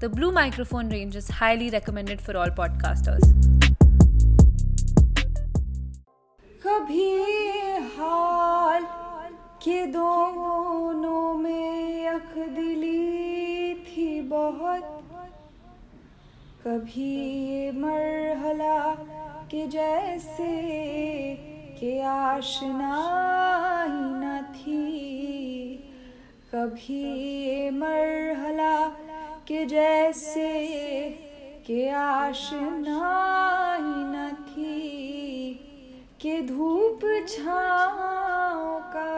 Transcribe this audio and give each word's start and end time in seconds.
The 0.00 0.08
Blue 0.08 0.30
microphone 0.30 0.88
range 0.90 1.16
is 1.16 1.28
highly 1.28 1.70
recommended 1.70 2.20
for 2.20 2.36
all 2.36 2.50
podcasters. 2.50 3.24
कभी 6.62 7.08
हाल 7.96 8.84
के 9.64 9.80
दोनों 9.92 11.34
में 11.38 12.06
अखदिली 12.08 13.74
थी 13.88 14.20
बहुत 14.30 14.84
कभी 16.66 17.10
ये 17.50 17.70
मरहला 17.80 18.78
के 19.50 19.66
जैसे 19.74 20.54
के 21.80 22.00
आशना 22.14 22.94
ही 23.88 24.04
न 24.22 24.42
थी 24.54 24.80
कभी 26.54 27.02
ये 27.46 27.70
मरहला 27.82 28.74
के 29.48 29.64
जैसे 29.64 30.50
के 31.66 31.88
आशना 31.90 33.12
ही 33.76 34.04
न 34.04 34.34
थी, 34.48 35.54
के 36.20 36.40
धूप 36.42 37.00
छाँव 37.28 38.80
का, 38.80 39.14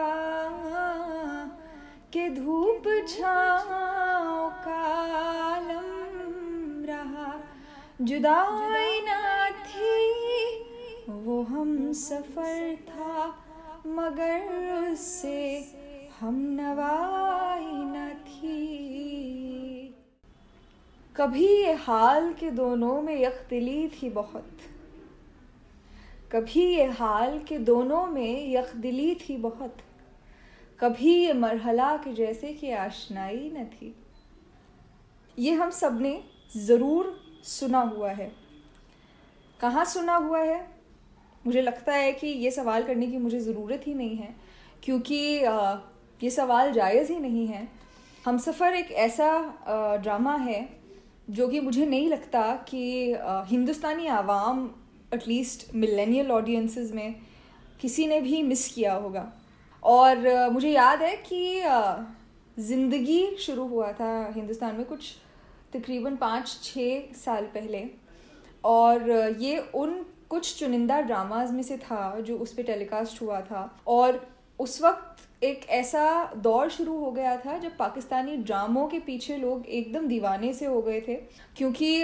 के 2.13 2.29
धूप 2.29 2.83
छाँव 3.07 4.49
का 4.49 4.85
रहा। 6.85 7.33
जुदाई 8.01 9.01
ना 9.01 9.49
थी, 9.49 10.65
वो 11.09 11.43
हम 11.43 11.91
सफ़र 11.93 12.75
था, 12.75 13.27
मगर 13.87 14.91
उससे 14.91 15.65
हम 16.19 16.35
नवाई 16.35 17.71
न 17.73 18.09
थी। 18.27 19.10
कभी 21.15 21.45
ये 21.45 21.71
हाल 21.75 22.31
के 22.33 22.49
दोनों 22.51 23.01
में 23.01 23.21
यख्तली 23.21 23.87
थी 23.87 24.09
बहुत। 24.09 24.57
कभी 26.31 26.63
ये 26.65 26.85
हाल 26.89 27.37
के 27.39 27.57
दोनों 27.59 28.05
में 28.07 28.51
यखदिली 28.51 29.13
थी 29.15 29.35
बहुत। 29.37 29.77
कभी 30.79 31.15
ये 31.15 31.33
मरहला 31.33 31.95
के 31.97 32.13
जैसे 32.13 32.53
कि 32.53 32.71
आशनाई 32.73 33.51
न 33.55 33.65
थी। 33.65 33.93
ये 35.37 35.53
हम 35.53 35.69
सबने 35.71 36.19
ज़रूर 36.57 37.13
सुना 37.45 37.81
हुआ 37.81 38.11
है। 38.11 38.31
कहाँ 39.59 39.85
सुना 39.85 40.15
हुआ 40.17 40.39
है? 40.39 40.65
मुझे 41.45 41.61
लगता 41.61 41.93
है 41.93 42.11
कि 42.13 42.27
ये 42.27 42.51
सवाल 42.51 42.83
करने 42.83 43.07
की 43.07 43.17
मुझे 43.17 43.39
ज़रूरत 43.39 43.87
ही 43.87 43.93
नहीं 43.93 44.15
है, 44.17 44.35
क्योंकि 44.83 45.15
ये 46.21 46.29
सवाल 46.31 46.71
जायज़ 46.73 47.11
ही 47.11 47.19
नहीं 47.19 47.47
है। 47.47 47.67
हम 48.25 48.37
सफ़र 48.39 48.75
एक 48.75 48.91
ऐसा 48.91 49.97
ड्रामा 50.03 50.35
है 50.37 50.80
जो 51.27 51.47
कि 51.47 51.59
मुझे 51.59 51.85
नहीं 51.85 52.09
लगता 52.09 52.41
कि 52.69 52.81
Hindustani 53.49 54.07
Awam 54.09 54.69
at least 55.13 55.73
millennial 55.75 56.31
audiences 56.31 56.91
में, 56.93 57.15
किसी 57.81 58.07
ने 58.07 58.19
भी 58.21 58.41
मिस 58.43 58.67
किया 58.73 58.93
होगा। 58.93 59.31
और 59.83 60.49
मुझे 60.51 60.69
याद 60.69 61.01
है 61.01 61.15
कि 61.27 61.61
ज़िंदगी 62.57 63.35
शुरू 63.39 63.67
हुआ 63.67 63.91
था 63.91 64.31
हिंदुस्तान 64.35 64.75
में 64.75 64.85
कुछ 64.85 65.13
तकरीबन 65.73 66.15
पाँच 66.15 66.59
छः 66.63 67.13
साल 67.15 67.45
पहले। 67.53 67.83
और 68.63 69.09
ये 69.39 69.57
उन 69.75 70.03
कुछ 70.29 70.55
चुनिंदा 70.59 70.99
ड्रामाज 71.01 71.51
में 71.51 71.63
से 71.63 71.77
था 71.77 72.19
जो 72.19 72.37
उस 72.37 72.53
पर 72.53 72.63
टेलीकास्ट 72.63 73.21
हुआ 73.21 73.39
था। 73.41 73.63
और 73.87 74.25
उस 74.59 74.81
वक्त 74.81 75.10
एक 75.43 75.65
ऐसा 75.69 76.31
दौर 76.37 76.69
शुरू 76.69 76.97
हो 76.97 77.11
गया 77.11 77.35
था 77.37 77.57
जब 77.57 77.75
पाकिस्तानी 77.77 78.35
ड्रामों 78.37 78.87
के 78.87 78.99
पीछे 78.99 79.37
लोग 79.37 79.65
एकदम 79.67 80.07
दीवाने 80.07 80.53
से 80.53 80.65
हो 80.65 80.81
गए 80.81 80.99
थे, 81.07 81.15
क्योंकि 81.57 82.03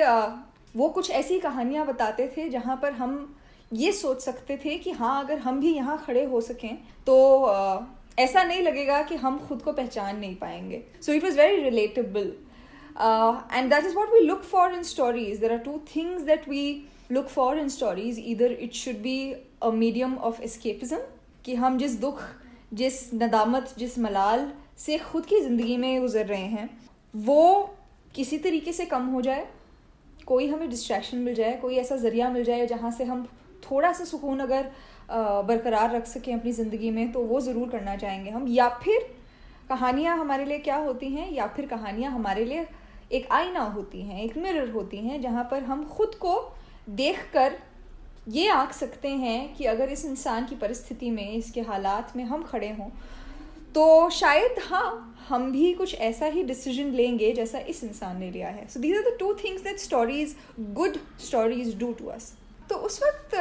वो 0.75 0.87
कुछ 0.89 1.09
ऐसी 1.11 1.39
कहानियाँ 1.39 1.85
बताते 1.85 2.27
थे 2.37 2.47
जहाँ 2.49 2.79
पर 2.81 2.93
हम 2.93 3.35
ये 3.73 3.91
सोच 3.91 4.21
सकते 4.21 4.57
थे 4.57 4.77
कि 4.77 4.91
हाँ 4.91 5.23
अगर 5.23 5.39
हम 5.39 5.59
भी 5.59 5.73
यहाँ 5.75 5.97
खड़े 6.05 6.23
हो 6.25 6.41
सकें 6.41 6.75
तो 7.05 7.15
ऐसा 8.19 8.43
नहीं 8.43 8.61
लगेगा 8.61 9.01
कि 9.01 9.15
हम 9.15 9.37
खुद 9.47 9.61
को 9.61 9.71
पहचान 9.73 10.19
नहीं 10.19 10.35
पाएँगे। 10.35 10.83
So 11.01 11.13
it 11.13 11.23
was 11.23 11.37
very 11.37 11.61
relatable 11.63 12.33
and 13.53 13.69
that 13.69 13.85
is 13.85 13.95
what 13.95 14.13
we 14.13 14.19
look 14.19 14.41
for 14.43 14.73
in 14.73 14.83
stories 14.83 15.39
there 15.39 15.51
are 15.51 15.59
two 15.59 15.79
things 15.95 16.21
that 16.21 16.47
we 16.49 16.63
look 17.11 17.27
for 17.27 17.59
in 17.59 17.69
stories 17.69 18.19
either 18.19 18.51
it 18.51 18.73
should 18.73 19.01
be 19.01 19.19
a 19.63 19.69
medium 19.73 20.17
of 20.19 20.41
escapism 20.41 20.99
कि 21.45 21.55
हम 21.55 21.77
जिस 21.77 21.99
दुख 21.99 22.21
जिस 22.71 23.13
नदामत, 23.13 23.73
जिस 23.77 23.97
मलाल 23.99 24.51
से 24.77 24.97
खुद 24.99 25.25
की 25.25 25.39
ज़िंदगी 25.41 25.77
में 25.77 26.01
गुजर 26.01 26.25
रहे 26.25 26.45
हैं, 26.47 26.69
वो 27.13 27.69
किसी 28.15 28.37
तरीके 28.37 28.73
से 28.73 28.85
कम 28.85 29.05
हो 29.07 29.21
जाए, 29.21 29.47
कोई 30.25 30.47
हमें 30.47 30.69
डिस्ट्रैक्शन 30.69 31.17
मिल 31.19 31.33
जाए, 31.35 31.57
कोई 31.57 31.75
ऐसा 31.77 31.95
ज़रिया 31.97 32.29
मिल 32.29 32.43
जाए 32.43 32.65
जहाँ 32.67 32.91
से 32.91 33.03
हम 33.03 33.27
थोड़ा 33.63 33.91
सा 33.93 34.05
सुकून 34.05 34.39
अगर 34.39 34.71
बरकरार 35.09 35.91
रख 35.91 36.05
सकें 36.05 36.33
अपनी 36.33 36.51
ज़िंदगी 36.51 36.89
में 36.91 37.11
तो 37.11 37.21
वो 37.21 37.39
ज़रूर 37.41 37.69
करना 37.69 37.95
चाहेंगे 37.95 38.29
हम। 38.29 38.47
या 38.47 38.67
फिर 38.83 39.07
कहानियाँ 39.69 40.17
हमारे 40.17 40.45
लिए 40.45 40.57
क्या 40.59 40.75
होती 40.77 41.09
हैं, 41.09 41.31
या 41.31 41.47
फिर 41.47 41.65
कहानियाँ 41.65 42.11
हमारे 42.11 42.45
लिए 42.45 42.65
एक 43.11 43.27
आईना 43.31 43.61
होती 43.65 44.01
हैं, 44.01 44.21
एक 44.23 44.37
मिरर 44.37 44.69
होती 44.71 44.97
हैं, 44.97 45.21
जहाँ 45.21 45.47
पर 45.51 45.63
हम 45.63 45.83
खुद 45.87 46.15
को 46.15 46.35
देख 46.91 47.19
कर 47.33 47.57
ये 48.27 48.47
आंक 48.49 48.71
सकते 48.73 49.09
हैं 49.09 49.55
कि 49.55 49.65
अगर 49.65 49.89
इस 49.89 50.05
इंसान 50.05 50.45
की 50.45 50.55
परिस्थिति 50.55 51.09
में, 51.11 51.31
इसके 51.33 51.61
हालात 51.61 52.15
में 52.15 52.23
हम 52.23 52.43
खड़े 52.43 52.69
हों 52.69 52.89
तो 53.75 54.09
शायद 54.09 54.59
हाँ 54.63 55.15
हम 55.27 55.51
भी 55.51 55.71
कुछ 55.73 55.93
ऐसा 55.95 56.25
ही 56.25 56.43
डिसीज़न 56.43 56.91
लेंगे 56.91 57.31
जैसा 57.33 57.59
इस 57.69 57.83
इंसान 57.83 58.19
ने 58.19 58.29
लिया 58.31 58.49
है। 58.49 58.67
So 58.67 58.79
these 58.79 58.95
are 58.97 59.03
the 59.03 59.15
two 59.19 59.33
things 59.33 59.63
that 59.63 59.79
stories 59.79 60.35
good 60.59 60.97
stories 61.19 61.77
do 61.79 61.91
to 61.93 62.05
us 62.07 62.33
तो 62.69 62.75
उस 62.77 62.99
वक्त 63.03 63.35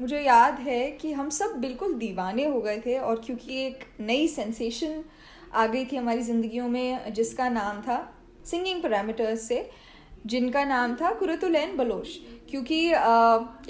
मुझे 0.00 0.20
याद 0.20 0.60
है 0.60 0.90
कि 0.92 1.12
हम 1.12 1.30
सब 1.30 1.56
बिल्कुल 1.60 1.94
दीवाने 1.94 2.44
हो 2.44 2.60
गए 2.60 2.78
थे 2.86 2.98
और 2.98 3.20
क्योंकि 3.24 3.62
एक 3.66 3.84
नई 4.00 4.28
सेंसेशन 4.28 5.02
आ 5.54 5.66
गई 5.66 5.84
थी 5.84 5.96
हमारी 5.96 6.22
ज़िंदगियों 6.22 6.68
में, 6.68 7.12
जिसका 7.12 7.48
नाम 7.48 7.80
था 7.82 7.98
सिंगिंग 8.46 8.82
पैरामीटर्स 8.82 9.48
से। 9.48 9.68
जिनका 10.26 10.64
नाम 10.64 10.94
था 10.96 11.10
कुरतुलैन 11.14 11.76
बलोच, 11.76 12.08
क्योंकि 12.50 12.86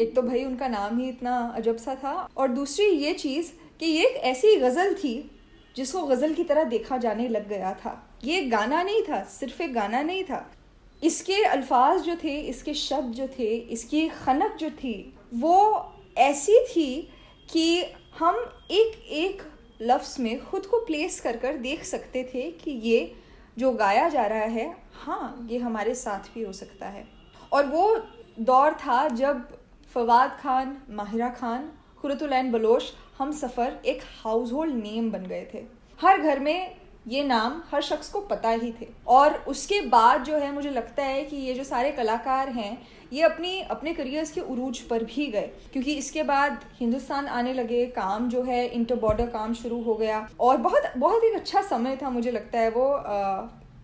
एक 0.03 0.13
तो 0.15 0.23
भाई 0.23 0.45
उनका 0.45 0.69
नाम 0.69 0.99
ही 0.99 1.09
इतना 1.09 1.37
अजब 1.57 1.77
सा 1.77 1.95
था, 1.95 2.29
और 2.37 2.49
दूसरी 2.51 2.87
ये 2.87 3.13
चीज़ 3.15 3.51
कि 3.81 3.87
ये 3.87 4.07
एक 4.07 4.17
ऐसी 4.25 4.57
गज़ल 4.57 4.95
थी 4.95 5.31
जिसको 5.77 6.03
गज़ल 6.07 6.33
की 6.35 6.45
तरह 6.45 6.65
देखा 6.67 6.97
जाने 6.99 7.29
लग 7.29 7.49
गया 7.49 7.73
था। 7.75 7.93
ये 8.25 8.43
गाना 8.47 8.83
नहीं 8.83 9.03
था, 9.03 9.23
सिर्फ़ 9.31 9.63
एक 9.63 9.73
गाना 9.75 10.03
नहीं 10.03 10.25
था। 10.25 10.47
इसके 11.03 11.43
अल्फाज 11.45 12.01
जो 12.01 12.15
थे, 12.17 12.39
इसके 12.41 12.75
शब्द 12.75 13.15
जो 13.15 13.27
थे, 13.29 13.55
इसकी 13.55 14.09
खनक 14.09 14.57
जो 14.57 14.71
थी, 14.73 15.15
वो 15.35 15.93
ऐसी 16.19 16.59
थी 16.67 17.09
कि 17.49 17.85
हम 18.19 18.37
एक 18.71 19.03
एक 19.11 19.43
लफ्ज़ 19.83 20.21
में 20.23 20.39
ख़ुद 20.41 20.67
को 20.67 20.79
प्लेस 20.87 21.21
कर 21.21 21.37
कर 21.37 21.57
देख 21.59 21.85
सकते 21.85 22.23
थे 22.25 22.51
कि 22.55 22.71
ये 22.83 23.13
जो 23.59 23.73
गाया 23.73 24.09
जा 24.09 24.27
रहा 24.27 24.45
है 24.49 24.67
हाँ 25.03 25.47
ये 25.51 25.59
हमारे 25.59 25.95
साथ 25.95 26.35
भी 26.35 26.43
हो 26.43 26.53
सकता 26.53 26.87
है। 26.87 27.05
और 27.53 27.67
वो 27.67 27.97
दौर 28.41 28.73
था 28.75 29.09
जब 29.09 29.49
फवाद 29.95 30.37
खान, 30.43 30.77
माहिरा 30.91 31.29
खान, 31.29 31.69
खुरतुलैन 32.01 32.53
बलोच, 32.53 32.93
हम 33.19 33.33
सफ़र 33.33 33.81
एक 33.87 34.03
हाउस 34.25 34.53
होल्ड 34.53 34.75
नेम 34.75 35.11
बन 35.11 35.27
गए 35.27 35.47
थे। 35.55 35.65
हर 36.01 36.21
घर 36.21 36.39
में 36.39 36.77
ये 37.09 37.23
नाम 37.25 37.61
हर 37.71 37.83
शख्स 37.83 38.09
को 38.09 38.21
पता 38.21 38.49
ही 38.49 38.73
थे। 38.73 38.87
और 39.07 39.35
उसके 39.49 39.81
बाद 39.81 40.25
जो 40.25 40.37
है, 40.37 40.53
मुझे 40.53 40.71
लगता 40.71 41.03
है 41.03 41.25
कि 41.25 41.37
ये 41.37 41.55
जो 41.55 41.65
सारे 41.65 41.91
कलाकार 41.93 42.49
हैं, 42.49 42.79
ये 43.13 43.23
अपनी, 43.23 43.61
अपने 43.61 43.95
करियर्स 43.95 44.31
के 44.31 44.41
उरूज 44.41 44.79
पर 44.81 45.05
भी 45.05 45.27
गए। 45.27 45.51
क्योंकि 45.73 45.95
इसके 45.95 46.23
बाद 46.23 46.65
हिंदुस्तान 46.81 47.27
आने 47.27 47.55
लगे, 47.55 47.87
काम 47.87 48.29
जो 48.29 48.43
है 48.43 48.67
इंटर 48.67 48.97
बॉर्डर 48.97 49.27
काम 49.27 49.55
शुरू 49.55 49.83
हो 49.83 49.95
गया। 49.95 50.29
और 50.41 50.57
बहुत 50.57 50.93
बहुत 50.97 51.25
एक 51.25 51.35
अच्छा 51.35 51.63
समय 51.63 51.97
था, 51.97 52.11
मुझे 52.11 52.31
लगता 52.31 52.59
है 52.59 52.71
वो 52.71 52.89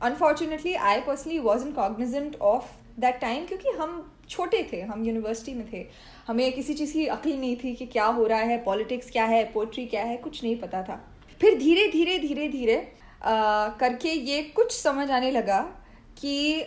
unfortunately 0.03 0.75
I 0.75 1.01
personally 1.01 1.39
was 1.39 1.67
in 1.67 1.73
cognizant 1.73 2.37
of 2.43 2.65
that 3.01 3.19
time 3.21 3.47
क्योंकि 3.47 3.71
हम 3.79 4.13
छोटे 4.29 4.63
थे, 4.73 4.81
हम 4.81 5.05
यूनिवर्सिटी 5.05 5.55
में 5.55 5.67
थे। 5.73 5.85
हमें 6.27 6.53
किसी 6.53 6.75
चीज़ 6.75 6.93
की 6.93 7.07
अकल 7.07 7.33
नहीं 7.33 7.57
थी 7.57 7.75
कि 7.75 7.87
क्या 7.87 8.07
हो 8.07 8.27
रहा 8.27 8.39
है 8.41 8.63
पॉलिटिक्स 8.65 9.11
क्या 9.11 9.25
है 9.25 9.45
पोइट्री 9.53 9.87
क्या 9.87 10.03
है, 10.05 10.17
कुछ 10.17 10.43
नहीं 10.45 10.57
पता 10.57 10.83
था। 10.83 11.01
फिर 11.41 11.59
धीरे 11.59 11.87
धीरे 11.89 12.19
धीरे 12.19 12.49
धीरे 12.49 12.77
करके 13.81 14.09
ये 14.09 14.43
कुछ 14.57 14.73
समझ 14.73 15.11
आने 15.11 15.31
लगा 15.31 15.61
कि 16.21 16.63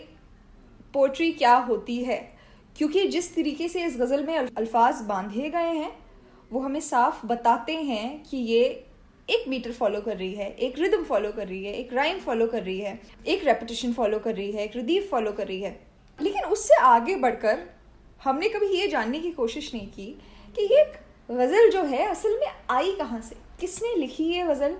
पोइट्री 0.93 1.31
क्या 1.31 1.55
होती 1.57 2.03
है। 2.03 2.19
क्योंकि 2.75 3.07
जिस 3.07 3.33
तरीके 3.35 3.67
से 3.69 3.83
इस 3.85 3.97
गज़ल 3.97 4.23
में 4.25 4.37
अल्फाज 4.37 5.01
बांधे 5.05 5.49
गए 5.49 5.73
हैं, 5.73 5.91
वो 6.51 6.59
हमें 6.59 6.79
साफ़ 6.79 7.25
बताते 7.27 7.75
हैं 7.75 8.23
कि 8.23 8.37
ये 8.37 8.63
एक 9.31 9.47
मीटर 9.47 9.71
फॉलो 9.71 10.01
कर 10.01 10.17
रही 10.17 10.33
है, 10.33 10.55
एक 10.55 10.79
रिदम 10.79 11.03
फॉलो 11.03 11.31
कर 11.31 11.47
रही 11.47 11.63
है, 11.65 11.73
एक 11.73 11.93
राइम 11.93 12.19
फॉलो 12.19 12.47
कर 12.47 12.63
रही 12.63 12.79
है, 12.79 13.01
एक 13.27 13.43
रेपिटेशन 13.43 13.93
फॉलो 13.93 14.19
कर 14.19 14.35
रही 14.35 14.51
है, 14.51 14.63
एक 14.63 14.77
रदीफ 14.77 15.09
फॉलो 15.11 15.31
कर 15.31 15.47
रही 15.47 15.61
है। 15.61 15.79
लेकिन 16.21 16.45
उससे 16.45 16.75
आगे 16.75 17.15
बढ़कर 17.15 17.59
हमने 18.23 18.49
कभी 18.49 18.67
ये 18.67 18.87
जानने 18.87 19.19
की 19.19 19.31
कोशिश 19.31 19.73
नहीं 19.75 19.87
की 19.87 20.05
कि 20.55 20.63
ये 20.63 20.83
गज़ल 21.31 21.69
जो 21.69 21.83
है, 21.83 22.05
असल 22.05 22.39
में 22.39 22.47
आई 22.69 22.91
कहाँ 22.91 23.21
से? 23.21 23.35
किसने 23.59 23.95
लिखी 23.95 24.23
ये 24.23 24.43
गज़ल? 24.43 24.77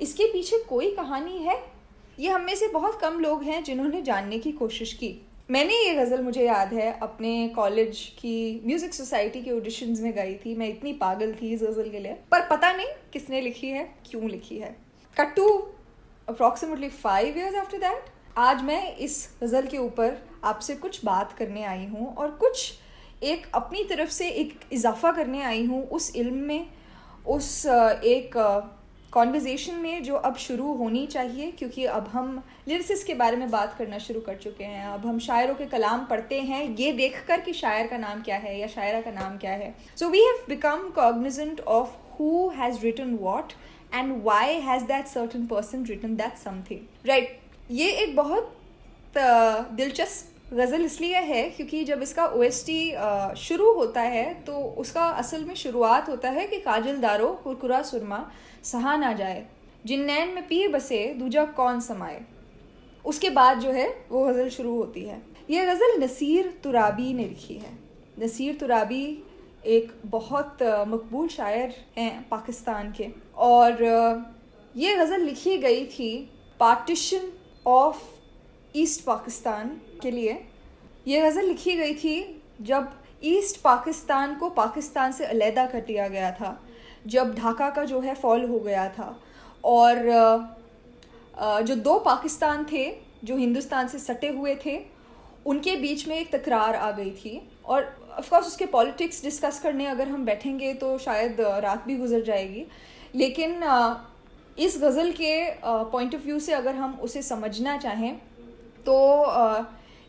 इसके 0.00 0.24
पीछे 0.24 0.58
कोई 0.58 0.90
कहानी 0.90 1.38
है? 1.38 1.62
ये 2.18 2.30
हम 2.30 2.42
में 2.42 2.54
से 2.54 2.68
बहुत 2.68 3.00
कम 3.00 3.20
लोग 3.20 3.42
हैं 3.42 3.64
जिन्होंने 3.64 4.02
जानने 4.02 4.38
की 4.38 4.52
कोशिश 4.52 4.92
की। 4.92 5.27
मैंने 5.48 5.74
ये 5.74 5.94
गज़ल, 5.94 6.22
मुझे 6.22 6.42
याद 6.44 6.72
है, 6.74 6.98
अपने 7.02 7.48
कॉलेज 7.48 8.00
की 8.18 8.62
म्यूज़िक 8.66 8.94
सोसाइटी 8.94 9.40
के 9.42 9.50
ऑडिशन 9.50 9.94
में 10.00 10.12
गई 10.14 10.34
थी। 10.36 10.54
मैं 10.54 10.68
इतनी 10.68 10.92
पागल 10.92 11.32
थी 11.34 11.52
इस 11.52 11.62
गज़ल 11.62 11.88
के 11.90 11.98
लिए। 11.98 12.12
पर 12.30 12.46
पता 12.48 12.72
नहीं 12.72 12.86
किसने 13.12 13.40
लिखी 13.40 13.68
है, 13.68 13.84
क्यों 14.10 14.28
लिखी 14.30 14.58
है। 14.58 14.76
Cut 15.16 15.34
to 15.36 15.46
approximately 16.28 16.88
five 16.88 17.38
years 17.38 17.54
after 17.54 17.78
that 17.78 18.10
आज 18.38 18.62
मैं 18.62 18.96
इस 18.96 19.28
गज़ल 19.42 19.66
के 19.66 19.78
ऊपर 19.78 20.18
आपसे 20.44 20.74
कुछ 20.74 21.04
बात 21.04 21.32
करने 21.32 21.64
आई 21.64 21.86
हूँ 21.86 22.14
और 22.14 22.30
कुछ 22.30 22.72
एक 23.22 23.46
अपनी 23.54 23.84
तरफ़ 23.84 24.10
से 24.10 24.28
एक 24.30 24.58
इजाफा 24.72 25.12
करने 25.12 25.42
आई 25.42 25.64
हूँ 25.64 25.82
उस 25.88 26.14
इल्म 26.16 26.34
में, 26.36 26.66
उस, 27.26 27.66
एक 27.66 28.36
कॉन्वर्जेसन 29.12 29.74
में 29.74 30.02
जो 30.02 30.14
अब 30.16 30.36
शुरू 30.36 30.72
होनी 30.76 31.06
चाहिए, 31.06 31.50
क्योंकि 31.50 31.84
अब 31.86 32.08
हम 32.12 32.42
लिरिसिस 32.68 33.04
के 33.04 33.14
बारे 33.14 33.36
में 33.36 33.50
बात 33.50 33.74
करना 33.78 33.98
शुरू 33.98 34.20
कर 34.20 34.34
चुके 34.36 34.64
हैं। 34.64 34.86
अब 34.86 35.06
हम 35.06 35.18
शायरों 35.18 35.54
के 35.54 35.66
कलाम 35.66 36.04
पढ़ते 36.06 36.40
हैं। 36.42 36.62
ये 36.76 36.92
देख 36.92 37.24
कर 37.28 37.40
कि 37.40 37.52
शायर 37.52 37.86
का 37.86 37.98
नाम 37.98 38.22
क्या 38.22 38.36
है 38.36 38.58
या 38.58 38.66
शायरा 38.68 39.00
का 39.00 39.10
नाम 39.10 39.36
क्या 39.38 39.52
है। 39.52 39.74
So 39.96 40.08
we 40.08 40.20
have 40.20 40.44
become 40.48 40.88
cognizant 40.94 41.60
of 41.60 41.96
who 42.18 42.48
has 42.56 42.80
written 42.82 43.14
what 43.20 43.52
and 43.94 44.22
why 44.24 44.60
has 44.60 44.84
that 44.84 45.06
certain 45.06 45.46
person 45.46 45.84
written 45.86 46.16
that 46.16 46.36
something 46.38 47.08
right 47.08 47.38
ये 47.70 47.90
एक 47.92 48.16
बहुत 48.16 48.54
दिलचस्प 49.16 50.54
गज़ल 50.54 50.84
इसलिए 50.84 51.18
है 51.22 51.42
क्योंकि 51.50 51.82
जब 51.84 52.02
इसका 52.02 52.26
ओ 52.26 52.44
शुरू 53.38 53.72
होता 53.72 54.00
है 54.02 54.32
तो 54.44 54.58
उसका 54.82 55.04
असल 55.22 55.44
में 55.44 55.54
शुरुआत 55.54 56.08
होता 56.08 56.30
है 56.30 56.46
कि 56.46 56.58
काजल 56.60 56.96
दारो 56.98 57.28
कुरकुरा 57.44 57.82
सुरमा 57.82 58.18
सहा 58.72 58.96
ना 58.96 59.12
जाए। 59.12 59.46
जिन 59.86 60.04
नैन 60.04 60.28
में 60.28 60.46
पीर 60.48 60.68
बसे, 60.68 61.06
दूजा 61.14 61.44
कौन 61.56 61.80
समाए? 61.80 62.20
उसके 63.04 63.30
बाद 63.30 63.58
जो 63.58 63.70
है, 63.70 63.88
वो 64.10 64.24
गज़ल 64.24 64.48
शुरू 64.48 64.74
होती 64.76 65.04
है। 65.04 65.20
ये 65.50 65.66
गज़ल 65.66 66.02
नसीर 66.02 66.48
तुराबी 66.64 67.12
ने 67.14 67.24
लिखी 67.24 67.54
है। 67.54 67.72
नसीर 68.18 68.56
तुराबी 68.56 69.04
एक 69.66 69.92
बहुत 70.06 70.58
मकबूल 70.88 71.28
शायर 71.28 71.74
हैं 71.96 72.28
पाकिस्तान 72.28 72.92
के। 72.92 73.08
और 73.36 73.82
ये 74.76 74.94
गज़ल 74.96 75.20
लिखी 75.20 75.56
गई 75.58 75.86
थी 75.86 76.10
पार्टीशन 76.60 77.32
ऑफ़ 77.66 78.02
ईस्ट 78.76 79.04
पाकिस्तान 79.04 79.68
के 80.02 80.10
लिए। 80.10 80.38
ये 81.08 81.20
गज़ल 81.20 81.44
लिखी 81.44 81.76
गई 81.76 81.94
थी 81.94 82.42
जब 82.60 82.92
ईस्ट 83.24 83.60
पाकिस्तान 83.60 84.34
को 84.34 84.50
पाकिस्तान 84.50 85.12
से 85.12 85.24
अलहदा 85.26 85.66
कर 85.66 85.80
दिया 85.80 86.08
गया 86.08 86.30
था। 86.30 86.50
जब 87.06 87.34
ढाका 87.34 87.68
का 87.70 87.84
जो 87.84 88.00
है 88.00 88.14
फॉल 88.14 88.44
हो 88.44 88.58
गया 88.58 88.88
था। 88.88 89.18
और 89.64 89.98
जो 91.62 91.74
दो 91.76 91.98
पाकिस्तान 92.00 92.64
थे, 92.72 92.90
जो 93.24 93.36
हिंदुस्तान 93.36 93.88
से 93.88 93.98
सटे 93.98 94.28
हुए 94.28 94.54
थे, 94.64 94.78
उनके 95.46 95.76
बीच 95.76 96.06
में 96.08 96.16
एक 96.16 96.30
तकरार 96.32 96.74
आ 96.74 96.90
गई 96.90 97.10
थी। 97.12 97.40
और 97.64 97.96
ऑफकोर्स 98.18 98.46
उसके 98.46 98.66
पॉलिटिक्स 98.66 99.22
डिस्कस 99.22 99.60
करने 99.60 99.86
अगर 99.86 100.08
हम 100.08 100.24
बैठेंगे 100.24 100.72
तो 100.74 100.96
शायद 100.98 101.40
रात 101.40 101.84
भी 101.86 101.96
गुजर 101.96 102.22
जाएगी। 102.22 102.64
लेकिन 103.14 103.62
इस 104.58 104.78
गज़ल 104.82 105.10
के 105.12 105.32
पॉइंट 105.62 106.14
ऑफ़ 106.14 106.22
व्यू 106.22 106.38
से 106.38 106.52
अगर 106.52 106.74
हम 106.74 106.98
उसे 107.02 107.22
समझना 107.22 107.76
चाहें 107.78 108.16
तो 108.86 108.96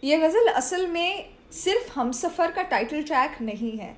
ये 0.04 0.18
गज़ल 0.18 0.48
असल 0.48 0.88
में 0.88 1.26
सिर्फ़ 1.54 1.92
हम 1.94 2.12
सफ़र 2.12 2.52
का 2.52 2.62
टाइटल 2.64 3.04
ट्रैक 3.04 3.42
नहीं 3.42 3.72
है। 3.78 3.96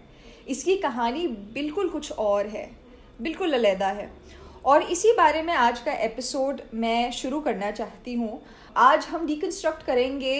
इसकी 0.48 0.76
कहानी 0.78 1.28
बिल्कुल 1.28 1.90
कुछ 1.90 2.12
और 2.12 2.48
है। 2.48 2.70
बिल्कुल 3.20 3.54
अलहदा 3.54 3.88
है। 3.88 4.10
और 4.66 4.82
इसी 4.84 5.12
बारे 5.14 5.42
में 5.42 5.54
आज 5.54 5.80
का 5.80 5.92
एपिसोड 5.94 6.62
मैं 6.74 7.12
शुरू 7.12 7.40
करना 7.42 7.72
चाहती 7.72 8.14
हूँ। 8.14 8.42
आज 8.78 9.06
हम 9.06 9.26
डिकन्स्ट्रक्ट 9.28 9.86
करेंगे 9.86 10.36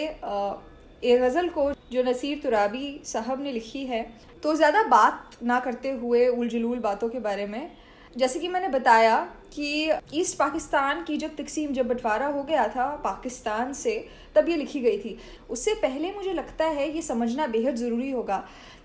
ए 1.02 1.16
गज़ल 1.18 1.48
को 1.48 1.70
जो 1.92 2.02
नसीर 2.02 2.40
तुराबी 2.42 3.00
साहब 3.04 3.42
ने 3.42 3.52
लिखी 3.52 3.84
है। 3.86 4.02
तो 4.42 4.54
ज़्यादा 4.54 4.82
बात 4.84 5.36
ना 5.42 5.58
करते 5.60 5.90
हुए 5.92 6.26
उलझुल 6.28 6.78
बातों 6.80 7.08
के 7.08 7.20
बारे 7.20 7.46
में 7.46 7.70
जैसे 8.16 8.38
कि 8.38 8.48
मैंने 8.48 8.68
बताया 8.68 9.16
कि 9.54 9.90
ईस्ट 10.14 10.36
पाकिस्तान 10.38 11.02
की 11.04 11.16
जब 11.16 11.36
तकसीम 11.36 11.72
जब 11.72 11.88
बंटवारा 11.88 12.26
हो 12.26 12.42
गया 12.42 12.66
था 12.68 12.86
पाकिस्तान 13.04 13.72
से 13.72 13.94
तब 14.34 14.48
ये 14.48 14.56
लिखी 14.56 14.80
गई 14.80 14.98
थी। 14.98 15.16
उससे 15.50 15.74
पहले 15.74 16.12
मुझे 16.12 16.32
लगता 16.32 16.64
है 16.66 16.90
ये 16.96 17.02
समझना 17.02 17.46
बेहद 17.46 17.76
ज़रूरी 17.76 18.10
होगा 18.10 18.36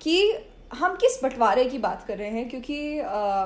कि 0.02 0.18
हम 0.74 0.96
किस 0.96 1.20
बंटवारे 1.24 1.66
की 1.66 1.78
बात 1.78 2.06
कर 2.08 2.18
रहे 2.18 2.30
हैं 2.30 2.50
क्योंकि 2.50 3.00
आ, 3.00 3.46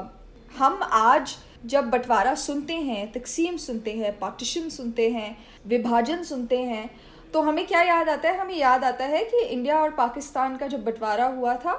हम 0.58 0.80
आज 0.84 1.36
जब 1.66 1.90
बंटवारा 1.90 2.34
सुनते 2.36 2.74
हैं, 2.76 3.12
तकसीम 3.12 3.58
सुनते 3.58 3.92
हैं, 3.92 4.18
पार्टीशन 4.20 4.68
सुनते 4.70 5.10
हैं, 5.10 5.38
विभाजन 5.68 6.24
सुनते 6.24 6.58
हैं 6.58 6.90
तो 7.34 7.42
हमें 7.42 7.66
क्या 7.68 7.82
याद 7.82 8.10
आता 8.10 8.30
है? 8.30 8.38
हमें 8.38 8.56
याद 8.56 8.84
आता 8.84 9.06
है 9.06 9.24
कि 9.26 9.40
इंडिया 9.40 9.80
और 9.82 9.92
पाकिस्तान 9.92 10.58
का 10.58 10.68
जब 10.68 10.84
बंटवारा 10.86 11.26
हुआ 11.28 11.56
था 11.56 11.76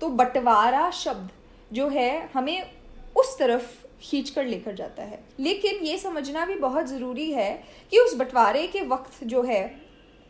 तो 0.00 0.08
बंटवारा 0.10 0.90
शब्द 0.90 1.30
जो 1.72 1.88
है 1.88 2.30
हमें 2.34 2.70
उस 3.16 3.36
तरफ़ 3.38 3.66
खींच 4.00 4.30
कर 4.30 4.44
लेकर 4.44 4.74
जाता 4.74 5.02
है। 5.02 5.20
लेकिन 5.40 5.84
ये 5.86 5.98
समझना 5.98 6.46
भी 6.46 6.54
बहुत 6.54 6.86
ज़रूरी 6.86 7.30
है 7.32 7.52
कि 7.90 7.98
उस 7.98 8.14
बंटवारे 8.14 8.66
के 8.66 8.82
वक्त 8.86 9.22
जो 9.24 9.42
है, 9.42 9.80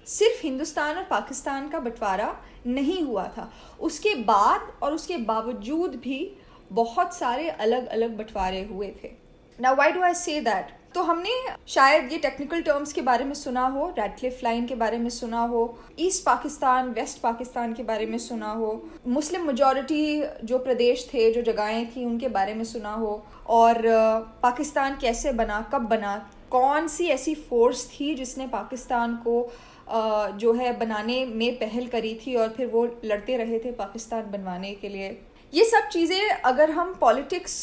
सिर्फ़ 0.07 0.43
हिंदुस्तान 0.43 0.97
और 0.97 1.05
पाकिस्तान 1.05 1.69
का 1.69 1.79
बंटवारा 1.79 2.35
नहीं 2.67 3.03
हुआ 3.03 3.27
था। 3.29 3.51
उसके 3.81 4.15
बाद 4.25 4.73
और 4.83 4.93
उसके 4.93 5.17
बावजूद 5.17 5.95
भी 5.97 6.21
बहुत 6.73 7.15
सारे 7.15 7.49
अलग 7.51 7.87
अलग 7.89 8.17
बंटवारे 8.19 8.63
हुए 8.65 8.93
थे। 9.03 9.11
ना 9.59 9.71
why 9.73 9.93
do 9.93 10.03
I 10.03 10.15
say 10.15 10.41
that 10.41 10.77
तो 10.95 11.03
हमने 11.03 11.31
शायद 11.69 12.13
ये 12.13 12.19
टेक्निकल 12.19 12.63
टर्म्स 12.63 12.93
के 12.93 13.01
बारे 13.03 13.25
में 13.25 13.35
सुना 13.35 13.67
हो 13.67 13.89
रेडक्लिफ 13.89 14.41
लाइन 14.45 14.67
के 14.67 14.75
बारे 14.75 14.99
में 14.99 15.09
सुना 15.11 15.41
हो 15.43 15.63
ईस्ट 15.99 16.25
पाकिस्तान 16.25 16.89
वेस्ट 16.91 17.21
पाकिस्तान 17.21 17.73
के 17.75 17.83
बारे 17.83 18.07
में 18.07 18.17
सुना 18.19 18.53
हो 18.53 18.71
मुस्लिम 19.07 19.47
मेजॉरिटी 19.47 20.23
जो 20.45 20.59
प्रदेश 20.59 21.09
थे, 21.15 21.31
जो 21.33 21.43
जगहें 21.43 21.87
थी, 21.87 22.05
उनके 22.05 22.29
बारे 22.29 22.55
में 22.55 22.65
सुना 22.65 22.93
हो, 22.93 23.23
और 23.49 23.83
पाकिस्तान 24.43 24.99
कैसे 25.01 25.33
बना, 25.33 25.61
कब 25.73 25.89
बना, 25.89 26.17
कौन 26.51 26.89
सी 26.89 27.07
ऐसी 27.09 27.35
फोर्स 27.35 27.87
थी 27.91 28.15
जिसने 28.15 28.47
पाकिस्तान 28.49 29.17
को 29.27 29.41
जो 30.39 30.53
है 30.53 30.77
बनाने 30.79 31.25
में 31.27 31.55
पहल 31.57 31.87
करी 31.87 32.15
थी 32.17 32.35
और 32.35 32.49
फिर 32.49 32.67
वो 32.67 32.85
लड़ते 33.05 33.37
रहे 33.37 33.59
थे 33.59 33.73
पाकिस्तान 33.75 34.31
बनवाने 34.31 34.73
के 34.75 34.89
लिए? 34.89 35.19
ये 35.53 35.65
सब 35.65 35.89
चीज़ें 35.89 36.29
अगर 36.31 36.71
हम 36.71 36.95
पॉलिटिक्स 37.01 37.57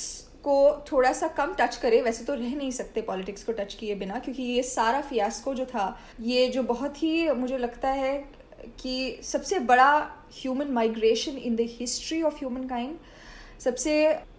को 0.43 0.85
थोड़ा 0.91 1.11
सा 1.13 1.27
कम 1.37 1.53
टच 1.59 1.75
करें, 1.75 2.01
वैसे 2.01 2.23
तो 2.23 2.33
रह 2.33 2.55
नहीं 2.55 2.71
सकते 2.71 3.01
पॉलिटिक्स 3.01 3.43
को 3.43 3.51
टच 3.51 3.73
किए 3.73 3.95
बिना, 3.95 4.19
क्योंकि 4.19 4.43
ये 4.43 4.63
सारा 4.63 5.01
फियास्को 5.01 5.53
जो 5.53 5.65
था, 5.65 5.97
ये 6.21 6.47
जो 6.47 6.63
बहुत 6.63 7.01
ही 7.03 7.29
मुझे 7.31 7.57
लगता 7.57 7.89
है 7.89 8.17
कि 8.81 9.19
सबसे 9.23 9.59
बड़ा 9.61 9.91
human 10.33 10.71
migration 10.73 11.37
in 11.37 11.55
the 11.55 11.67
history 11.69 12.21
of 12.23 12.35
humankind 12.67 12.97
सबसे 13.59 13.93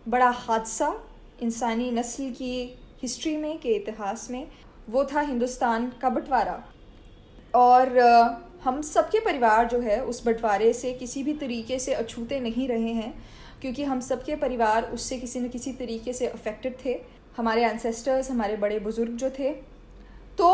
बड़ा 0.08 0.30
हादसा 0.30 0.94
इंसानी 1.42 1.90
नस्ल 1.90 2.30
की 2.30 2.78
हिस्ट्री 3.02 3.36
में, 3.36 3.58
के 3.58 3.74
इतिहास 3.74 4.30
में, 4.30 4.46
वो 4.90 5.04
था 5.04 5.20
हिंदुस्तान 5.20 5.90
का 6.02 6.08
बंटवारा। 6.08 6.62
और 7.54 7.88
हम 8.64 8.80
सबके 8.82 9.20
परिवार 9.20 9.68
जो 9.68 9.80
है 9.80 10.02
उस 10.04 10.25
बंटवारे 10.25 10.72
से 10.72 10.92
किसी 10.94 11.22
भी 11.22 11.32
तरीके 11.34 11.78
से 11.78 11.94
अछूते 11.94 12.40
नहीं 12.40 12.68
रहे 12.68 12.92
हैं, 12.92 13.12
क्योंकि 13.60 13.84
हम 13.84 14.00
सबके 14.00 14.36
परिवार 14.36 14.90
उससे 14.90 15.18
किसी 15.18 15.40
न 15.40 15.48
किसी 15.48 15.72
तरीके 15.75 16.12
से 16.12 16.26
अफेक्टेड 16.26 16.76
थे। 16.84 16.98
हमारे 17.36 17.64
एंसेस्टर्स 17.64 18.30
हमारे 18.30 18.56
बड़े 18.56 18.78
बुज़ुर्ग 18.78 19.16
जो 19.16 19.30
थे। 19.30 19.52
तो 20.38 20.48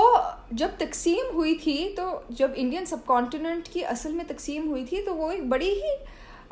जब 0.54 0.76
तकसीम 0.78 1.34
हुई 1.34 1.54
थी 1.56 1.88
तो 1.94 2.04
जब 2.32 2.54
इंडियन 2.54 2.84
सब 2.84 3.04
कॉन्टिनेंट 3.04 3.68
की 3.68 3.82
असल 3.82 4.12
में 4.12 4.26
तकसीम 4.26 4.68
हुई 4.68 4.84
थी 4.84 5.02
तो 5.02 5.14
वो 5.14 5.30
एक 5.32 5.48
बड़ी 5.50 5.70
ही 5.70 5.96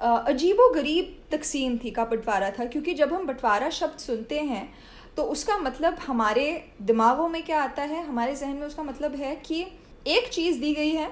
अजीब 0.00 0.61
गरीब 0.75 1.16
तकसीम 1.33 1.76
थी 1.78 1.90
का 1.90 2.04
बंटवारा 2.04 2.50
था। 2.50 2.64
क्योंकि 2.64 2.95
जब 2.95 3.12
हम 3.12 3.26
बंटवारा 3.26 3.71
शब्द 3.71 3.99
सुनते 3.99 4.38
हैं 4.42 4.69
तो 5.16 5.23
उसका 5.25 5.59
मतलब 5.59 5.99
हमारे 5.99 6.47
दिमागों 6.83 7.28
में 7.28 7.42
क्या 7.42 7.62
आता 7.62 7.83
है? 7.83 8.04
हमारे 8.07 8.35
जहन 8.37 8.57
में 8.57 8.66
उसका 8.66 8.83
मतलब 8.83 9.14
है 9.16 9.35
कि 9.37 9.61
एक 10.07 10.28
चीज़ 10.28 10.61
दी 10.61 10.73
गई 10.75 10.90
है 10.90 11.11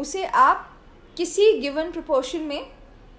उसे 0.00 0.24
आप 0.24 0.66
किसी 1.16 1.52
गिवन 1.60 1.90
प्रोपोर्शन 1.92 2.40
में 2.42 2.66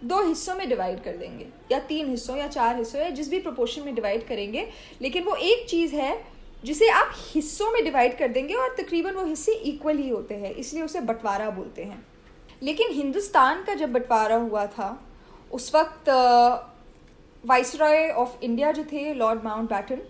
दो 0.04 0.22
हिस्सों 0.24 0.56
में 0.56 0.68
डिवाइड 0.70 1.04
कर 1.04 1.18
देंगे, 1.18 1.48
या 1.72 1.80
तीन 1.82 2.10
हिस्सों, 2.10 2.36
या 2.38 2.48
चार 2.50 2.78
हिस्सों, 2.78 3.02
या 3.02 3.10
जिस 3.12 3.30
भी 3.30 3.40
प्रोपोर्शन 3.40 3.82
में 3.82 3.96
डिवाइड 3.96 4.28
करेंगे, 4.28 4.68
लेकिन 5.02 5.24
वो 5.24 5.36
एक 5.38 5.68
चीज़ 5.70 5.96
है 5.96 6.22
जिसे 6.64 6.90
आप 6.92 7.14
हिस्सों 7.18 7.72
में 7.72 7.84
डिवाइड 7.84 8.18
कर 8.18 8.28
देंगे 8.30 8.54
और 8.54 8.76
तकरीबन 8.78 9.14
वो 9.14 9.26
हिस्से 9.26 9.52
इक्वल 9.52 9.98
ही 9.98 10.10
होते 10.10 10.36
हैं, 10.36 10.54
इसलिए 10.54 10.84
उसे 10.84 11.00
बंटवारा 11.02 11.50
बोलते 11.52 11.84
हैं। 11.84 12.06
लेकिन 12.64 12.92
हिंदुस्तान 12.94 13.64
का 13.64 13.74
जब 13.74 13.92
बंटवारा 13.94 14.36
हुआ 14.38 14.66
था, 14.68 14.98
उस 15.52 15.74
वक्त 15.76 16.10
वाइस 17.44 17.76
रॉय 17.76 18.10
ऑफ़ 18.12 18.44
इंडिया 18.44 18.72
जो 18.72 18.84
थे 18.92 19.14
लॉर्ड 19.14 19.44
माउंट 19.44 19.70
बैटन 19.70 20.02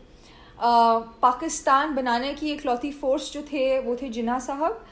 पाकिस्तान 1.21 1.93
बनाने 1.95 2.33
की 2.33 2.51
इकलौती 2.53 2.91
फोर्स 2.93 3.31
जो 3.33 3.41
थे, 3.43 3.79
वो 3.79 3.95
थे 4.01 4.09
जिना 4.09 4.39
साहब। 4.39 4.85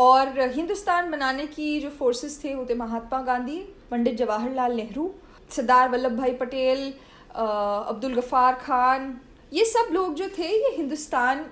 और 0.00 0.38
हिंदुस्तान 0.50 1.10
बनाने 1.10 1.46
की 1.46 1.80
जो 1.80 1.88
फोर्सेस 1.90 2.40
थे, 2.44 2.54
वो 2.54 2.64
थे 2.70 2.74
महात्मा 2.74 3.20
गांधी, 3.22 3.58
पंडित 3.90 4.16
जवाहरलाल 4.16 4.76
नेहरू, 4.76 5.10
सरदार 5.50 5.88
वल्लभ 5.88 6.16
भाई 6.18 6.32
पटेल 6.34 6.92
अब्दुल 7.34 8.14
गफ़ार 8.14 8.54
खान, 8.56 9.16
ये 9.52 9.64
सब 9.64 9.92
लोग 9.92 10.14
जो 10.14 10.28
थे, 10.38 10.48
ये 10.48 10.74
हिंदुस्तान 10.76 11.44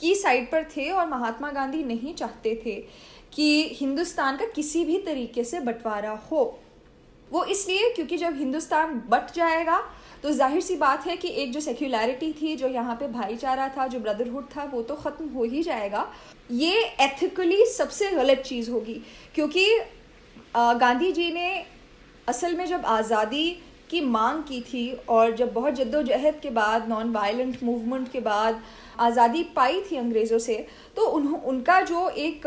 की 0.00 0.14
साइड 0.14 0.50
पर 0.52 0.64
थे 0.76 0.90
और 0.90 1.06
महात्मा 1.08 1.50
गांधी 1.50 1.82
नहीं 1.84 2.14
चाहते 2.14 2.54
थे 2.64 2.74
कि 3.32 3.74
हिंदुस्तान 3.74 4.36
का 4.36 4.46
किसी 4.54 4.84
भी 4.84 4.98
तरीके 4.98 5.44
से 5.44 5.60
बंटवारा 5.60 6.18
हो। 6.30 6.42
वो 7.34 7.44
इसलिए 7.46 7.90
क्योंकि 7.94 8.16
जब 8.16 8.36
हिंदुस्तान 8.38 9.02
बट 9.10 9.34
जाएगा 9.34 9.82
तो 10.22 10.30
ज़ाहिर 10.32 10.60
सी 10.62 10.76
बात 10.76 11.06
है 11.06 11.16
कि 11.16 11.28
एक 11.30 11.52
जो 11.52 11.60
सेक्युलरिटी 11.60 12.32
थी, 12.32 12.54
जो 12.56 12.68
यहाँ 12.68 12.94
पे 12.96 13.06
भाईचारा 13.08 13.68
था, 13.68 13.86
जो 13.86 13.98
ब्रदरहुड 14.00 14.46
था, 14.46 14.64
वो 14.64 14.82
तो 14.82 14.94
ख़त्म 14.96 15.28
हो 15.28 15.44
ही 15.44 15.62
जाएगा। 15.62 16.06
ये 16.52 16.82
एथिकली 17.00 17.64
सबसे 17.68 18.10
गलत 18.10 18.42
चीज़ 18.46 18.70
होगी, 18.70 19.00
क्योंकि 19.34 19.68
गांधी 20.54 21.12
जी 21.12 21.30
ने 21.32 21.64
असल 22.28 22.54
में 22.56 22.66
जब 22.66 22.86
आज़ादी 22.86 23.48
की 23.90 24.00
मांग 24.00 24.42
की 24.44 24.60
थी 24.62 24.90
और 25.08 25.34
जब 25.36 25.52
बहुत 25.54 25.74
जद्दोजहद 25.74 26.38
के 26.42 26.50
बाद 26.52 26.88
नॉन 26.88 27.12
वायलेंट 27.12 27.62
मूवमेंट 27.62 28.10
के 28.12 28.20
बाद 28.22 28.62
आज़ादी 29.00 29.42
पाई 29.56 29.80
थी 29.90 29.96
अंग्रेज़ों 29.96 30.38
से 30.40 30.56
तो 30.96 31.06
उन 31.08 31.26
उनका 31.34 31.80
जो 31.82 32.08
एक 32.18 32.46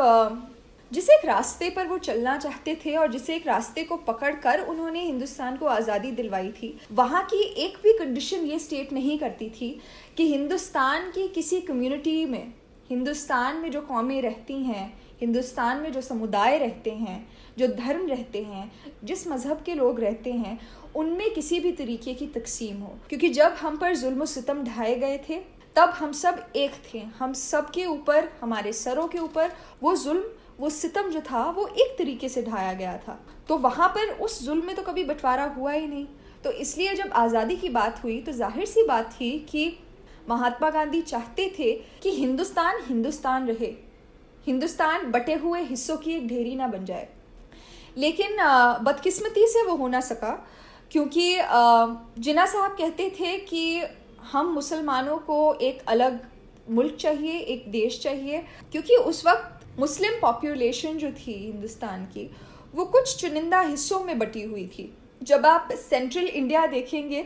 जिस 0.91 1.09
एक 1.09 1.25
रास्ते 1.25 1.69
पर 1.69 1.87
वो 1.87 1.97
चलना 1.97 2.37
चाहते 2.37 2.75
थे 2.85 2.95
और 2.95 3.11
जिस 3.11 3.29
एक 3.29 3.47
रास्ते 3.47 3.83
को 3.83 3.95
पकड़ 3.97 4.33
कर 4.35 4.59
उन्होंने 4.59 5.01
हिंदुस्तान 5.01 5.57
को 5.57 5.65
आज़ादी 5.65 6.11
दिलवाई 6.11 6.51
थी। 6.51 6.77
वहाँ 6.91 7.23
की 7.25 7.41
एक 7.63 7.77
भी 7.83 7.93
कंडीशन 7.93 8.45
ये 8.45 8.59
स्टेट 8.59 8.93
नहीं 8.93 9.17
करती 9.19 9.49
थी 9.49 9.69
कि 10.17 10.27
हिंदुस्तान 10.27 11.11
की 11.11 11.27
किसी 11.27 11.59
कम्युनिटी 11.61 12.25
में, 12.25 12.53
हिंदुस्तान 12.89 13.57
में 13.57 13.69
जो 13.71 13.81
कौमें 13.81 14.21
रहती 14.21 14.63
हैं, 14.63 14.93
हिंदुस्तान 15.21 15.77
में 15.77 15.91
जो 15.91 16.01
समुदाय 16.01 16.57
रहते 16.57 16.91
हैं, 16.91 17.27
जो 17.57 17.67
धर्म 17.67 18.07
रहते 18.07 18.43
हैं, 18.43 18.71
जिस 19.03 19.27
मज़हब 19.27 19.61
के 19.65 19.73
लोग 19.73 19.99
रहते 19.99 20.33
हैं, 20.33 20.59
उनमें 20.95 21.33
किसी 21.33 21.59
भी 21.59 21.71
तरीके 21.71 22.13
की 22.13 22.27
तकसीम 22.27 22.77
हो। 22.77 22.97
क्योंकि 23.09 23.29
जब 23.29 23.55
हम 23.61 23.77
पर 23.77 23.95
जुल्म 23.95 24.25
सितम 24.25 24.63
ढाए 24.63 24.95
गए 24.95 25.17
थे, 25.29 25.39
तब 25.75 25.89
हम 25.89 26.11
सब 26.11 26.45
एक 26.55 26.71
थे। 26.93 26.99
हम 26.99 27.33
सब 27.33 27.69
के 27.69 27.85
ऊपर, 27.85 28.29
हमारे 28.41 28.73
सरों 28.73 29.07
के 29.07 29.19
ऊपर 29.19 29.51
वो 29.83 29.95
जुल्म 29.95 30.23
वो 30.59 30.69
सितम 30.71 31.09
जो 31.09 31.21
था, 31.21 31.49
वो 31.49 31.67
एक 31.69 31.97
तरीके 31.97 32.29
से 32.29 32.41
ढाया 32.43 32.73
गया 32.73 32.97
था। 32.97 33.19
तो 33.49 33.57
वहाँ 33.57 33.87
पर 33.89 34.13
उस 34.19 34.43
जुल्म 34.43 34.65
में 34.65 34.75
तो 34.75 34.81
कभी 34.83 35.03
बंटवारा 35.05 35.43
हुआ 35.57 35.71
ही 35.71 35.87
नहीं। 35.87 36.05
तो 36.43 36.51
इसलिए 36.53 36.93
जब 36.95 37.11
आज़ादी 37.15 37.55
की 37.55 37.69
बात 37.71 38.03
हुई 38.03 38.19
तो 38.21 38.31
ज़ाहिर 38.33 38.65
सी 38.65 38.83
बात 38.87 39.11
थी 39.11 39.31
कि 39.49 39.71
महात्मा 40.29 40.69
गांधी 40.69 41.01
चाहते 41.03 41.53
थे 41.59 41.71
कि 42.03 42.11
हिंदुस्तान 42.11 42.81
हिंदुस्तान 42.87 43.47
रहे। 43.47 43.73
हिंदुस्तान 44.47 45.11
बटे 45.11 45.33
हुए 45.35 45.61
हिस्सों 45.63 45.97
की 45.97 46.11
एक 46.13 46.27
ढेरी 46.27 46.55
ना 46.55 46.67
बन 46.67 46.85
जाए। 46.85 47.07
लेकिन 47.97 48.37
बदकिस्मती 48.83 49.45
से 49.47 49.63
वो 49.63 49.75
हो 49.75 49.87
ना 49.87 49.99
सका, 50.01 50.31
क्योंकि 50.91 51.37
जिना 52.21 52.45
साहब 52.45 52.75
कहते 52.77 53.09
थे 53.19 53.37
कि 53.39 53.83
हम 54.31 54.51
मुसलमानों 54.53 55.17
को 55.19 55.53
एक 55.53 55.81
अलग 55.87 56.19
मुल्क 56.69 56.95
चाहिए, 56.95 57.33
एक 57.33 57.71
देश 57.71 57.99
चाहिए, 58.01 58.43
क्योंकि 58.71 58.95
उस 58.95 59.25
वक्त 59.25 59.56
मुस्लिम 59.79 60.11
पॉपुलेशन 60.21 60.97
जो 60.97 61.11
थी 61.11 61.33
हिंदुस्तान 61.33 62.05
की, 62.05 62.29
वो 62.75 62.85
कुछ 62.87 63.15
चुनिंदा 63.17 63.59
हिस्सों 63.61 63.99
में 63.99 64.17
बटी 64.19 64.43
हुई 64.43 64.65
थी। 64.67 64.91
जब 65.23 65.45
आप 65.45 65.69
सेंट्रल 65.73 66.25
इंडिया 66.25 66.65
देखेंगे 66.67 67.23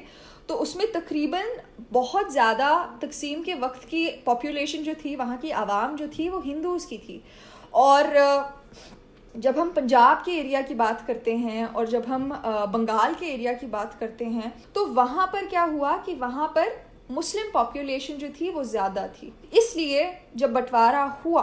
तो 0.50 0.56
उसमें 0.58 0.92
तकरीबन 0.92 1.58
बहुत 1.92 2.32
ज़्यादा 2.32 2.72
तकसीम 3.02 3.42
के 3.44 3.54
वक्त 3.56 3.84
की 3.86 4.08
पॉपुलेशन 4.26 4.84
जो 4.84 4.94
थी, 4.96 5.16
वहाँ 5.16 5.38
की 5.38 5.52
आवाम 5.52 5.96
जो 5.98 6.08
थी, 6.10 6.28
वो 6.30 6.40
हिंदूज़ 6.42 6.88
की 6.88 6.98
थी। 7.00 7.22
और 7.74 8.06
जब 9.36 9.60
हम 9.60 9.72
पंजाब 9.72 10.22
के 10.26 10.32
एरिया 10.32 10.62
की 10.62 10.74
बात 10.76 11.06
करते 11.08 11.36
हैं 11.38 11.66
और 11.66 11.88
जब 11.88 12.06
हम 12.06 12.30
बंगाल 12.72 13.14
के 13.14 13.26
एरिया 13.26 13.54
की 13.54 13.68
बात 13.70 13.98
करते 14.00 14.26
हैं 14.28 14.54
तो 14.74 14.86
वहाँ 14.94 15.28
पर 15.34 15.46
क्या 15.48 15.64
हुआ 15.66 15.96
कि 15.98 16.16
वहाँ 16.18 16.48
पर 16.56 16.72
मुस्लिम 17.12 17.52
पॉपुलेशन 17.54 18.14
जो 18.16 18.28
थी, 18.32 18.50
वो 18.50 18.64
ज़्यादा 18.66 19.08
थी। 19.10 19.34
इसलिए 19.58 20.12
जब 20.36 20.54
बंटवारा 20.54 21.04
हुआ 21.26 21.42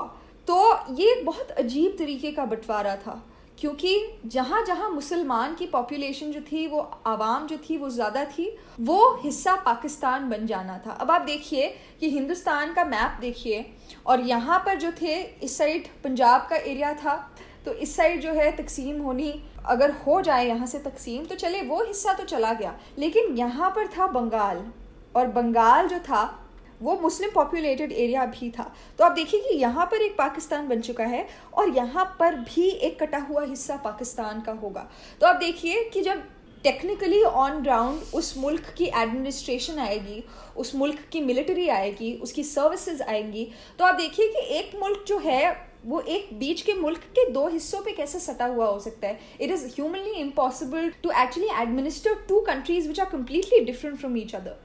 तो 0.49 0.95
ये 0.95 1.11
एक 1.13 1.25
बहुत 1.25 1.51
अजीब 1.51 1.97
तरीके 1.99 2.31
का 2.33 2.45
बंटवारा 2.47 2.95
था, 2.97 3.23
क्योंकि 3.59 4.21
जहाँ 4.27 4.65
जहाँ 4.65 4.89
मुसलमान 4.91 5.55
की 5.55 5.67
पॉपुलेशन 5.67 6.31
जो 6.33 6.41
थी, 6.43 6.67
वो 6.67 6.81
आवाम 7.07 7.47
जो 7.47 7.57
थी, 7.61 7.77
वो 7.77 7.91
ज़्यादा 7.91 8.25
थी, 8.27 8.49
वो 8.81 9.15
हिस्सा 9.23 9.55
पाकिस्तान 9.65 10.29
बन 10.31 10.47
जाना 10.47 10.79
था। 10.87 10.93
अब 10.93 11.11
आप 11.11 11.23
देखिए 11.23 11.69
कि 12.01 12.11
हिंदुस्तान 12.11 12.73
का 12.75 12.85
मैप 12.87 13.19
देखिए, 13.21 13.65
और 14.07 14.21
यहाँ 14.23 14.59
पर 14.67 14.79
जो 14.79 14.93
थे, 15.03 15.21
इस 15.21 15.59
साइड 15.59 15.89
पंजाब 16.05 16.47
का 16.51 16.57
एरिया 16.57 16.95
था 16.95 17.17
तो 17.65 17.73
इस 17.75 17.95
साइड 17.97 18.21
जो 18.21 18.33
है 18.33 18.51
तकसीम 18.57 19.01
होनी, 19.03 19.33
अगर 19.67 19.91
हो 19.99 20.21
जाए 20.23 20.47
यहाँ 20.49 20.67
से 20.67 20.79
तकसीम 20.81 21.25
तो 21.25 21.35
चले, 21.37 21.63
वो 21.63 21.85
हिस्सा 21.85 22.13
तो 22.13 22.25
चला 22.27 22.53
गया। 22.55 22.75
लेकिन 22.99 23.37
यहाँ 23.37 23.71
पर 23.71 23.87
था 23.89 24.07
बंगाल, 24.09 24.65
और 25.15 25.27
बंगाल 25.29 25.89
जो 25.89 25.99
था 26.01 26.25
वो 26.81 26.99
मुस्लिम 27.01 27.31
पॉपुलेटेड 27.35 27.93
एरिया 27.93 28.25
भी 28.27 28.51
था। 28.51 28.73
तो 28.99 29.05
आप 29.05 29.13
देखिए 29.13 29.41
कि 29.41 29.57
यहाँ 29.57 29.87
पर 29.87 30.03
एक 30.03 30.17
पाकिस्तान 30.19 30.69
बन 30.69 30.81
चुका 30.81 31.05
है 31.07 31.27
और 31.55 31.77
यहाँ 31.77 32.05
पर 32.19 32.35
भी 32.47 32.69
एक 32.69 32.99
कटा 33.01 33.19
हुआ 33.21 33.45
हिस्सा 33.45 33.77
पाकिस्तान 33.85 34.41
का 34.41 34.53
होगा। 34.55 34.89
तो 35.21 35.27
आप 35.27 35.37
देखिए 35.37 35.85
कि 35.85 36.03
जब 36.03 36.23
टेक्निकली 36.65 37.23
ऑन 37.23 37.61
ग्राउंड 37.63 38.01
उस 38.15 38.37
मुल्क 38.39 38.75
की 38.79 38.85
एडमिनिस्ट्रेशन 38.87 39.79
आएगी, 39.79 40.23
उस 40.57 40.75
मुल्क 40.75 40.99
की 41.13 41.21
मिलिट्री 41.21 41.69
आएगी, 41.69 42.13
उसकी 42.15 42.43
सर्विसेज़ 42.45 43.03
आएँगी 43.03 43.47
तो 43.79 43.85
आप 43.85 43.95
देखिए 43.95 44.29
कि 44.29 44.41
एक 44.59 44.75
मुल्क 44.81 45.05
जो 45.09 45.19
है, 45.19 45.67
वो 45.85 46.01
एक 46.01 46.29
बीच 46.39 46.63
के 46.63 46.75
मुल्क 46.75 47.01
के 47.15 47.31
दो 47.33 47.47
हिस्सों 47.49 47.81
पे 47.83 47.93
कैसे 47.93 48.19
सटा 48.21 48.47
हुआ 48.47 48.67
हो 48.67 48.79
सकता 48.81 49.09
है। 49.09 49.19
It 49.41 49.51
is 49.51 49.67
humanly 49.67 50.21
impossible 50.21 50.89
to 51.03 51.11
actually 51.13 51.49
administer 51.63 52.15
two 52.29 52.41
countries 52.41 52.89
which 52.89 53.01
are 53.01 53.07
completely 53.07 53.61
different 53.65 53.99
from 53.99 54.17
each 54.17 54.35
other 54.35 54.57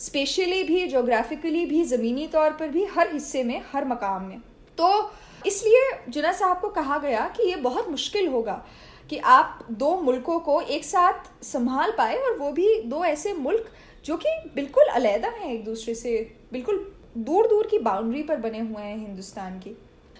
specially 0.00 0.62
भी 0.64 0.86
जोग्राफिकली 0.86 1.64
भी, 1.66 1.82
ज़मीनी 1.84 2.26
तौर 2.26 2.50
पर 2.50 2.68
भी, 2.68 2.84
हर 2.84 3.12
हिस्से 3.12 3.42
में, 3.44 3.60
हर 3.72 3.84
मकाम 3.84 4.24
में। 4.24 4.38
तो 4.78 5.10
इसलिए 5.46 5.90
जुना 6.08 6.32
साहब 6.32 6.60
को 6.60 6.68
कहा 6.68 6.98
गया 6.98 7.26
कि 7.28 7.48
ये 7.48 7.56
बहुत 7.56 7.88
मुश्किल 7.88 8.28
होगा 8.28 8.62
कि 9.10 9.18
आप 9.18 9.66
दो 9.70 9.96
मुल्कों 9.96 10.38
को 10.40 10.60
एक 10.60 10.84
साथ 10.84 11.44
संभाल 11.44 11.92
पाए 11.98 12.16
और 12.16 12.36
वो 12.38 12.50
भी 12.52 12.80
दो 12.82 13.04
ऐसे 13.04 13.32
मुल्क 13.34 13.70
जो 14.04 14.16
कि 14.16 14.28
बिल्कुल 14.54 14.84
अलहदा 14.84 15.28
हैं 15.28 15.52
एक 15.52 15.64
दूसरे 15.64 15.94
से, 15.94 16.18
बिल्कुल 16.52 16.92
दूर 17.18 17.46
दूर 17.48 17.66
की 17.66 17.78
बाउंड्री 17.78 18.22
पर 18.22 18.36
बने 18.36 18.58
हुए 18.58 18.82
हैं 18.82 18.98
हिंदुस्तान 18.98 19.58
की। 19.58 19.76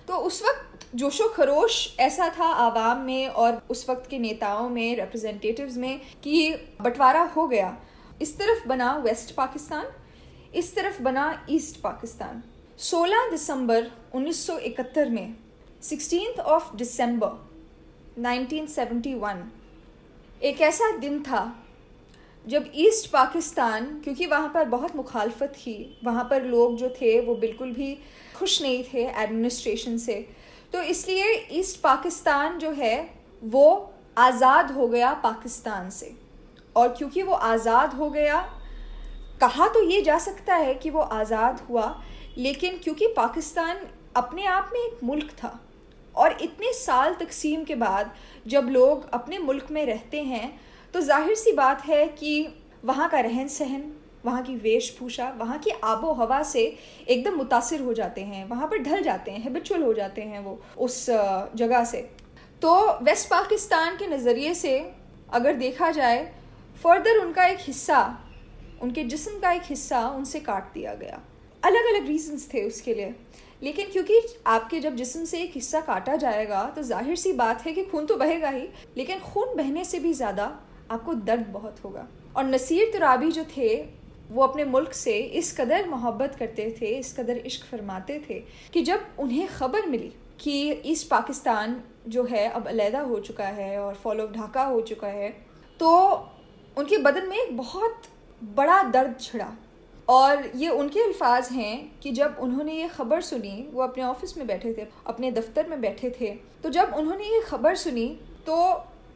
तो 0.09 0.17
उस 0.17 0.43
वक्त 0.43 0.87
जोशो 0.95 1.29
खरोश 1.29 1.97
ऐसा 2.01 2.29
था 2.39 2.47
आवाम 2.59 3.01
में 3.01 3.29
और 3.29 3.61
उस 3.71 3.89
वक्त 3.91 4.11
के 4.11 4.19
नेताओं 4.19 4.69
में 4.69 4.97
रिप्रेजेंटेटिव्स 4.97 5.77
में, 5.77 6.01
कि 6.25 6.51
बंटवारा 6.81 7.23
हो 7.37 7.47
गया। 7.49 7.77
इस 8.21 8.37
तरफ़ 8.39 8.67
बना 8.69 8.97
वेस्ट 8.97 9.35
पाकिस्तान, 9.35 9.87
इस 10.55 10.75
तरफ़ 10.77 11.03
बना 11.03 11.47
ईस्ट 11.51 11.81
पाकिस्तान। 11.81 12.43
16 12.79 13.31
दिसंबर 13.31 13.91
1971 14.15 15.09
में 15.11 15.35
सिक्सटीन 15.83 16.41
ऑफ़ 16.43 16.75
दिसंबर 16.77 18.21
1971 18.21 19.43
एक 20.43 20.61
ऐसा 20.61 20.91
दिन 20.99 21.23
था 21.23 21.43
जब 22.45 22.71
ईस्ट 22.77 23.11
पाकिस्तान, 23.11 23.85
क्योंकि 24.05 24.27
वहाँ 24.27 24.51
पर 24.55 24.65
बहुत 24.65 24.97
मुखालफत 24.97 25.53
थी, 25.57 26.01
वहाँ 26.05 26.25
पर 26.25 26.45
लोग 26.45 26.77
जो 26.77 26.89
थे 26.91 27.21
वो 27.21 27.35
बिल्कुल 27.37 27.73
भी 27.73 27.97
खुश 28.37 28.61
नहीं 28.63 28.83
थे 28.85 29.03
एडमिनिस्ट्रेशन 29.05 29.99
से। 29.99 30.15
तो 30.73 30.83
इसलिए 30.85 31.35
ईस्ट 31.53 31.81
पाकिस्तान 31.81 32.59
जो 32.59 32.71
है 32.73 33.11
वो 33.43 33.93
आज़ाद 34.19 34.71
हो 34.73 34.89
गया 34.89 35.13
पाकिस्तान 35.15 35.91
से। 35.91 36.15
और 36.77 36.89
क्योंकि 36.89 37.23
वो 37.23 37.35
आज़ाद 37.35 37.95
हो 37.95 38.11
गया, 38.11 38.41
कहा 39.41 39.69
तो 39.69 39.83
ये 39.83 40.01
जा 40.03 40.19
सकता 40.19 40.55
है 40.57 40.75
कि 40.75 40.91
वो 40.91 41.01
आज़ाद 41.01 41.61
हुआ, 41.69 41.95
लेकिन 42.39 42.79
क्योंकि 42.79 43.07
पाकिस्तान 43.17 43.77
अपने 44.17 44.45
आप 44.47 44.71
में 44.73 44.81
एक 44.81 45.05
मुल्क 45.05 45.31
था 45.35 45.59
और 46.15 46.37
इतने 46.43 46.73
साल 46.73 47.15
तकसीम 47.15 47.65
के 47.65 47.75
बाद 47.77 48.13
जब 48.47 48.69
लोग 48.71 49.09
अपने 49.13 49.39
मुल्क 49.39 49.71
में 49.71 49.85
रहते 49.87 50.23
हैं 50.25 50.59
तो 50.95 51.01
ज़ाहिर 51.01 51.35
सी 51.37 51.53
बात 51.53 51.85
है 51.85 52.07
कि 52.09 52.49
वहाँ 52.85 53.09
का 53.09 53.21
रहन 53.21 53.49
सहन 53.49 53.91
वहाँ 54.25 54.43
की 54.43 54.55
वेशभूषा, 54.55 55.29
वहाँ 55.39 55.59
की 55.59 55.71
आबो 55.71 56.13
हवा 56.13 56.43
से 56.43 56.63
एकदम 57.07 57.37
मुतासर 57.37 57.81
हो 57.81 57.93
जाते 57.95 58.21
हैं, 58.21 58.49
वहाँ 58.49 58.67
पर 58.69 58.79
ढल 58.79 59.03
जाते 59.03 59.31
हैं 59.31 59.43
हेबिचुअल 59.45 59.83
हो 59.83 59.93
जाते 59.95 60.23
हैं 60.23 60.41
वो 60.41 60.61
उस 60.79 61.07
जगह 61.11 61.85
से। 61.85 62.01
तो 62.63 62.75
वेस्ट 63.03 63.29
पाकिस्तान 63.29 63.97
के 63.97 64.07
नज़रिए 64.07 64.55
से 64.55 64.79
अगर 65.33 65.55
देखा 65.57 65.91
जाए 65.91 66.21
फर्दर 66.81 67.19
उनका 67.19 67.45
एक 67.47 67.59
हिस्सा, 67.61 67.99
उनके 68.83 69.03
जिस्म 69.05 69.39
का 69.39 69.51
एक 69.53 69.63
हिस्सा 69.65 70.07
उनसे 70.09 70.41
काट 70.41 70.73
दिया 70.75 70.95
गया। 70.95 71.21
अलग 71.63 71.87
अलग 71.87 72.07
रीजंस 72.07 72.49
थे 72.55 72.63
उसके 72.67 72.95
लिए। 72.95 73.15
लेकिन 73.63 73.91
क्योंकि 73.93 74.21
आपके 74.47 74.81
जब 74.81 74.95
जिस्म 74.97 75.25
से 75.25 75.41
एक 75.43 75.51
हिस्सा 75.55 75.81
काटा 75.83 76.15
जाएगा 76.17 76.63
तो 76.77 76.83
ज़ाहिर 76.83 77.17
सी 77.17 77.33
बात 77.35 77.67
है 77.67 77.73
कि 77.73 77.85
खून 77.85 78.07
तो 78.07 78.17
बहेगा 78.17 78.49
ही, 78.49 78.67
लेकिन 78.97 79.19
खून 79.21 79.55
बहने 79.57 79.85
से 79.85 79.99
भी 79.99 80.13
ज़्यादा 80.15 80.45
आपको 80.91 81.15
दर्द 81.15 81.47
बहुत 81.49 81.85
होगा। 81.85 82.07
और 82.37 82.45
नसीर 82.47 82.91
तुराबी 82.93 83.31
जो 83.31 83.45
थे, 83.57 83.77
वो 84.31 84.43
अपने 84.43 84.65
मुल्क 84.67 84.93
से 84.95 85.19
इस 85.19 85.53
कदर 85.61 85.89
मोहब्बत 85.89 86.35
करते 86.39 86.75
थे, 86.81 86.87
इस 86.89 87.13
कदर 87.19 87.37
इश्क 87.37 87.67
फरमाते 87.67 88.19
थे, 88.31 88.43
कि 88.73 88.83
जब 88.83 89.07
उन्हें 89.19 89.47
ख़बर 89.51 89.87
मिली 89.87 90.13
कि 90.41 90.83
ईस्ट 90.87 91.09
पाकिस्तान 91.09 91.81
जो 92.09 92.25
है 92.25 92.49
अब 92.49 92.67
अलहदा 92.69 93.01
हो 93.03 93.19
चुका 93.21 93.47
है 93.47 93.79
और 93.79 93.95
फॉलो 93.95 94.27
ढाका 94.35 94.65
हो 94.65 94.81
चुका 94.83 95.09
है 95.09 95.29
तो 95.81 95.89
उनके 96.77 96.99
बदन 96.99 97.29
में 97.29 97.37
एक 97.39 97.57
बहुत 97.57 98.03
बड़ा 98.43 98.83
दर्द 98.85 99.17
छिड़ा। 99.21 99.53
और 100.09 100.51
ये 100.57 100.69
उनके 100.71 101.01
अल्फाज 101.01 101.49
हैं 101.53 102.01
कि 102.03 102.11
जब 102.13 102.37
उन्होंने 102.41 102.73
ये 102.75 102.89
ख़बर 102.89 103.21
सुनी, 103.23 103.69
वो 103.73 103.83
अपने 103.83 104.03
ऑफ़िस 104.05 104.37
में 104.37 104.47
बैठे 104.47 104.73
थे, 104.75 104.87
अपने 105.07 105.31
दफ्तर 105.33 105.69
में 105.69 105.81
बैठे 105.81 106.11
थे 106.11 106.31
तो 106.63 106.71
जब 106.71 106.95
उन्होंने 106.97 107.25
ये 107.25 107.41
ख़बर 107.43 107.75
सुनी 107.77 108.07
तो 108.47 108.57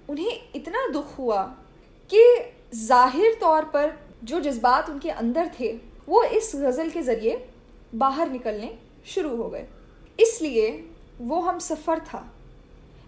उन्हें 0.09 0.41
इतना 0.57 0.87
दुख 0.89 1.19
हुआ 1.19 1.43
कि 2.11 2.23
ज़ाहिर 2.77 3.37
तौर 3.41 3.65
पर 3.67 3.93
जो 4.25 4.41
जज्बात 4.41 4.91
उनके 4.91 5.11
अंदर 5.13 5.51
थे, 5.59 5.73
वो 6.09 6.23
इस 6.23 6.53
गज़ल 6.57 6.91
के 6.91 7.03
ज़रिए 7.03 7.45
बाहर 7.95 8.31
निकलने 8.31 8.71
शुरू 9.07 9.37
हो 9.37 9.49
गए। 9.49 9.67
इसलिए 10.19 10.71
वो 11.21 11.41
हम 11.41 11.59
सफ़र 11.61 11.99
था। 12.03 12.25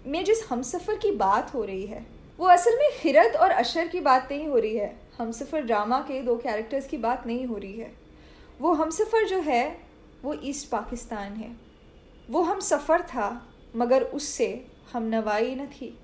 में 0.06 0.24
जिस 0.24 0.44
हम 0.50 0.62
सफ़र 0.64 0.96
की 0.96 1.10
बात 1.12 1.54
हो 1.54 1.64
रही 1.64 1.86
है 1.86 2.04
वो 2.38 2.46
असल 2.46 2.78
में 2.78 2.88
हिरत 2.92 3.36
और 3.36 3.50
अशर 3.50 3.88
की 3.88 4.00
बात 4.00 4.28
नहीं 4.30 4.46
हो 4.46 4.58
रही 4.58 4.76
है। 4.76 4.96
हम 5.18 5.30
सफ़र 5.32 5.60
ड्रामा 5.60 5.98
के 6.00 6.20
दो 6.22 6.36
कैरेक्टर्स 6.36 6.86
की 6.86 6.96
बात 6.96 7.26
नहीं 7.26 7.46
हो 7.46 7.56
रही 7.56 7.72
है। 7.72 7.92
वो 8.60 8.72
हम 8.72 8.90
सफ़र 8.90 9.26
जो 9.28 9.40
है, 9.40 9.78
वो 10.24 10.34
ईस्ट 10.44 10.70
पाकिस्तान 10.70 11.32
है। 11.32 11.50
वो 12.30 12.42
हम 12.42 12.60
सफ़र 12.60 13.02
था, 13.02 13.46
मगर 13.76 14.02
उससे 14.02 14.66
हम 14.92 15.02
नवाई 15.02 15.54
न 15.54 15.66
थी। 15.66 15.98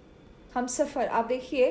हम 0.55 0.67
सफ़र, 0.67 1.07
आप 1.07 1.25
देखिए 1.25 1.71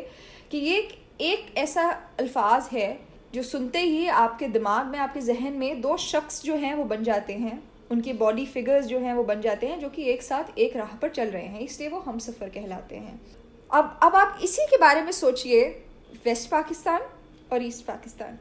कि 0.52 0.58
ये 0.58 0.78
एक 1.22 1.58
ऐसा 1.58 1.90
अल्फाज 2.20 2.70
है 2.72 3.00
जो 3.34 3.44
सुनते 3.44 3.80
ही 3.80 4.08
आपके 4.08 4.48
दिमाग 4.48 4.86
में, 4.86 5.00
आपके 5.00 5.22
जहन 5.22 5.54
में 5.54 5.82
दो 5.82 5.98
शख्स 5.98 6.44
जो 6.44 6.56
हैं, 6.56 6.74
वो 6.74 6.84
बन 6.84 7.04
जाते 7.04 7.34
हैं। 7.34 7.62
उनके 7.92 8.14
बॉडी 8.14 8.46
फिगर्स 8.46 8.86
जो 8.86 9.00
हैं, 9.00 9.14
वो 9.14 9.24
बन 9.24 9.42
जाते 9.42 9.68
हैं, 9.68 9.80
जो 9.80 9.90
कि 9.90 10.04
एक 10.04 10.24
साथ 10.24 10.58
एक 10.58 10.76
राह 10.76 10.96
पर 10.96 11.10
चल 11.10 11.28
रहे 11.28 11.46
हैं। 11.46 11.60
इसलिए 11.60 11.90
वो 11.90 12.00
हम 12.00 12.20
सफ़र 12.20 12.50
कहलाते 12.50 12.96
हैं। 12.96 13.41
अब 13.74 14.00
अब 14.04 14.16
आप 14.16 14.40
इसी 14.44 14.66
के 14.66 14.78
बारे 14.78 15.02
में 15.02 15.12
सोचिए, 15.12 15.86
वेस्ट 16.26 16.50
पाकिस्तान 16.50 17.02
और 17.54 17.64
ईस्ट 17.64 17.86
पाकिस्तान। 17.86 18.40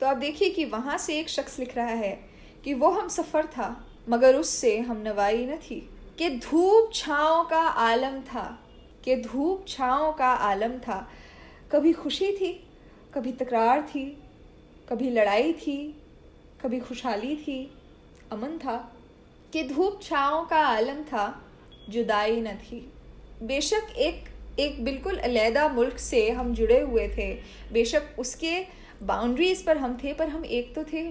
तो 0.00 0.06
आप 0.06 0.16
देखिए 0.16 0.50
कि 0.50 0.64
वहाँ 0.64 0.98
से 0.98 1.18
एक 1.18 1.28
शख्स 1.28 1.58
लिख 1.58 1.76
रहा 1.76 1.86
है 1.86 2.30
कि 2.64 2.74
वो 2.74 2.90
हम 2.90 3.08
सफ़र 3.08 3.46
था, 3.46 3.86
मगर 4.08 4.36
उससे 4.36 4.78
हम 4.78 4.96
नवाई 4.96 5.46
न 5.46 5.56
थी। 5.56 5.90
कि 6.18 6.30
धूप 6.30 6.90
छाँव 6.94 7.44
का 7.44 7.60
आलम 7.60 8.20
था, 8.20 8.60
कि 9.04 9.16
धूप 9.16 9.64
छाँव 9.68 10.12
का 10.12 10.26
आलम 10.26 10.78
था। 10.78 11.10
कभी 11.72 11.92
खुशी 11.92 12.32
थी, 12.32 12.68
कभी 13.14 13.32
तकरार 13.32 13.82
थी, 13.82 14.22
कभी 14.88 15.10
लड़ाई 15.10 15.52
थी, 15.52 16.02
कभी 16.64 16.80
खुशहाली 16.80 17.36
थी, 17.36 17.78
अमन 18.32 18.58
था। 18.58 18.96
कि 19.52 19.62
धूप 19.62 20.02
छाँव 20.02 20.46
का 20.46 20.66
आलम 20.66 21.02
था, 21.02 21.44
जुदाई 21.88 22.40
न 22.40 22.54
थी। 22.54 22.92
बेशक 23.42 23.82
एक 23.96 24.29
एक 24.60 24.84
बिल्कुल 24.84 25.16
अलहदा 25.18 25.68
मुल्क 25.70 25.98
से 26.00 26.28
हम 26.30 26.52
जुड़े 26.54 26.80
हुए 26.80 27.06
थे। 27.08 27.32
बेशक 27.72 28.18
उसके 28.18 28.58
बाउंड्रीज 29.02 29.62
पर 29.62 29.78
हम 29.78 29.96
थे, 30.04 30.12
पर 30.12 30.28
हम 30.28 30.44
एक 30.44 30.74
तो 30.74 30.84
थे। 30.92 31.10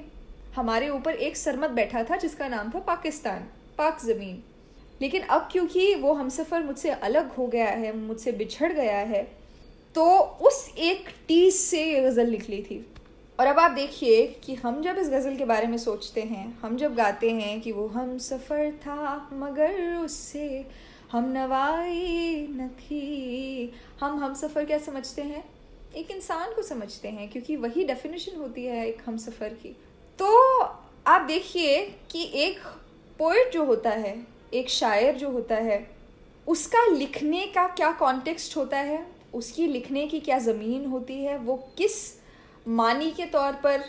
हमारे 0.55 0.89
ऊपर 0.89 1.13
एक 1.13 1.37
सरमत 1.37 1.69
बैठा 1.71 2.03
था, 2.03 2.17
जिसका 2.17 2.47
नाम 2.47 2.71
था 2.71 2.79
पाकिस्तान, 2.85 3.47
पाक 3.77 4.01
ज़मीन। 4.01 4.43
लेकिन 5.01 5.21
अब 5.23 5.47
क्योंकि 5.51 5.93
वो 5.95 6.13
हम 6.13 6.29
सफ़र 6.29 6.63
मुझसे 6.63 6.89
अलग 6.91 7.31
हो 7.31 7.47
गया 7.47 7.67
है, 7.67 7.95
मुझसे 7.97 8.31
बिछड़ 8.33 8.71
गया 8.73 8.97
है 8.97 9.27
तो 9.95 10.05
उस 10.41 10.57
एक 10.79 11.07
टीज 11.27 11.53
से 11.53 11.83
ये 11.83 12.01
गज़ल 12.01 12.29
निकली 12.29 12.61
थी। 12.61 12.85
और 13.39 13.47
अब 13.47 13.59
आप 13.59 13.71
देखिए 13.71 14.25
कि 14.43 14.55
हम 14.55 14.81
जब 14.81 14.97
इस 14.97 15.09
गज़ल 15.09 15.35
के 15.35 15.45
बारे 15.45 15.67
में 15.67 15.77
सोचते 15.77 16.21
हैं, 16.21 16.57
हम 16.61 16.75
जब 16.77 16.95
गाते 16.95 17.29
हैं 17.31 17.59
कि 17.61 17.71
वो 17.71 17.87
हम 17.87 18.17
सफ़र 18.17 18.71
था, 18.77 19.29
मगर 19.33 19.95
उससे 19.95 20.65
हम 21.11 21.31
नवाई 21.31 22.47
न 22.49 22.67
थी। 22.67 23.73
हम 23.99 24.19
हम 24.19 24.33
सफ़र 24.33 24.65
क्या 24.65 24.77
समझते 24.77 25.21
हैं? 25.21 25.49
एक 25.95 26.11
इंसान 26.11 26.53
को 26.53 26.61
समझते 26.61 27.07
हैं, 27.07 27.29
क्योंकि 27.29 27.55
वही 27.55 27.83
डेफिनेशन 27.83 28.37
होती 28.37 28.65
है 28.65 28.87
एक 28.87 28.97
हम 29.05 29.17
सफ़र 29.17 29.49
की। 29.49 29.69
तो 30.19 30.59
आप 31.07 31.21
देखिए 31.21 31.95
कि 32.11 32.31
एक 32.33 32.59
पोइट 33.17 33.51
जो 33.53 33.65
होता 33.65 33.89
है, 33.89 34.27
एक 34.53 34.69
शायर 34.69 35.15
जो 35.15 35.29
होता 35.29 35.55
है, 35.55 35.91
उसका 36.47 36.85
लिखने 36.85 37.47
का 37.47 37.67
क्या 37.67 37.91
कॉन्टेक्स्ट 37.91 38.57
होता 38.57 38.77
है? 38.77 39.05
उसकी 39.33 39.67
लिखने 39.67 40.07
की 40.07 40.19
क्या 40.19 40.39
ज़मीन 40.39 40.85
होती 40.85 41.23
है? 41.23 41.37
वो 41.37 41.69
किस 41.77 42.19
मानी 42.67 43.11
के 43.11 43.25
तौर 43.25 43.53
पर 43.53 43.83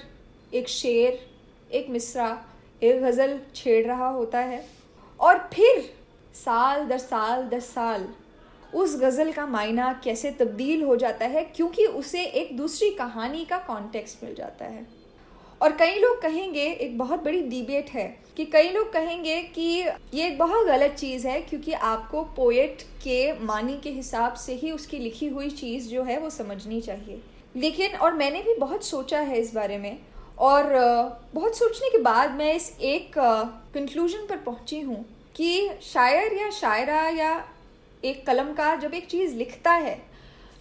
एक 0.54 0.68
शेर, 0.68 1.30
एक 1.72 1.90
मिसरा, 1.90 2.44
एक 2.82 3.02
गज़ल 3.02 3.40
छेड़ 3.54 3.86
रहा 3.86 4.08
होता 4.08 4.38
है? 4.38 4.66
और 5.20 5.38
फिर 5.38 5.99
साल 6.34 6.86
दर 6.86 6.98
साल 6.98 7.42
दर 7.42 7.60
साल। 7.60 8.08
उस 8.74 9.00
गज़ल 9.00 9.32
का 9.32 9.46
मायना 9.46 9.92
कैसे 10.04 10.30
तब्दील 10.30 10.82
हो 10.82 10.96
जाता 10.96 11.26
है, 11.26 11.44
क्योंकि 11.44 11.86
उसे 11.86 12.22
एक 12.22 12.56
दूसरी 12.56 12.90
कहानी 12.90 13.44
का 13.44 13.58
कॉन्टेक्स्ट 13.58 14.24
मिल 14.24 14.34
जाता 14.34 14.64
है। 14.64 14.86
और 15.60 15.72
कई 15.72 15.98
लोग 15.98 16.22
कहेंगे, 16.22 16.64
एक 16.64 16.98
बहुत 16.98 17.22
बड़ी 17.22 17.40
डिबेट 17.42 17.90
है, 17.90 18.06
कि 18.36 18.44
कई 18.44 18.68
लोग 18.68 18.92
कहेंगे 18.92 19.42
कि 19.42 19.62
ये 20.14 20.26
एक 20.26 20.38
बहुत 20.38 20.66
गलत 20.66 20.90
चीज़ 20.90 21.26
है, 21.28 21.40
क्योंकि 21.40 21.72
आपको 21.72 22.22
पोएट 22.22 22.82
के 22.82 23.32
मानी 23.40 23.76
के 23.76 23.90
हिसाब 23.90 24.34
से 24.34 24.54
ही 24.54 24.70
उसकी 24.70 24.98
लिखी 24.98 25.28
हुई 25.28 25.50
चीज़ 25.50 25.88
जो 25.88 26.02
है 26.02 26.18
वो 26.18 26.30
समझनी 26.30 26.80
चाहिए। 26.80 27.20
लेकिन, 27.56 27.96
और 27.96 28.14
मैंने 28.14 28.42
भी 28.42 28.54
बहुत 28.54 28.84
सोचा 28.84 29.20
है 29.20 29.38
इस 29.38 29.54
बारे 29.54 29.78
में, 29.78 29.98
और 30.38 30.72
बहुत 31.34 31.58
सोचने 31.58 31.90
के 31.90 31.98
बाद 31.98 32.30
मैं 32.30 32.54
इस 32.54 32.76
एक 32.80 33.12
कंक्लूजन 33.74 34.26
पर 34.26 34.36
पहुँची 34.36 34.80
हूँ। 34.80 35.04
कि 35.36 35.70
शायर 35.82 36.32
या 36.32 36.50
शायरा 36.50 37.08
या 37.08 37.32
एक 38.04 38.24
कलमकार 38.26 38.80
जब 38.80 38.94
एक 38.94 39.06
चीज़ 39.06 39.34
लिखता 39.34 39.72
है, 39.72 40.00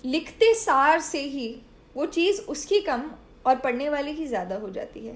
लिखते 0.04 0.54
सार 0.54 1.00
से 1.00 1.22
ही 1.22 1.56
वो 1.96 2.06
चीज़ 2.08 2.42
उसकी 2.42 2.80
कम 2.82 3.04
और 3.46 3.56
पढ़ने 3.56 3.90
वाले 3.90 4.14
की 4.14 4.28
ज़्यादा 4.28 4.56
हो 4.56 4.70
जाती 4.70 5.06
है। 5.06 5.14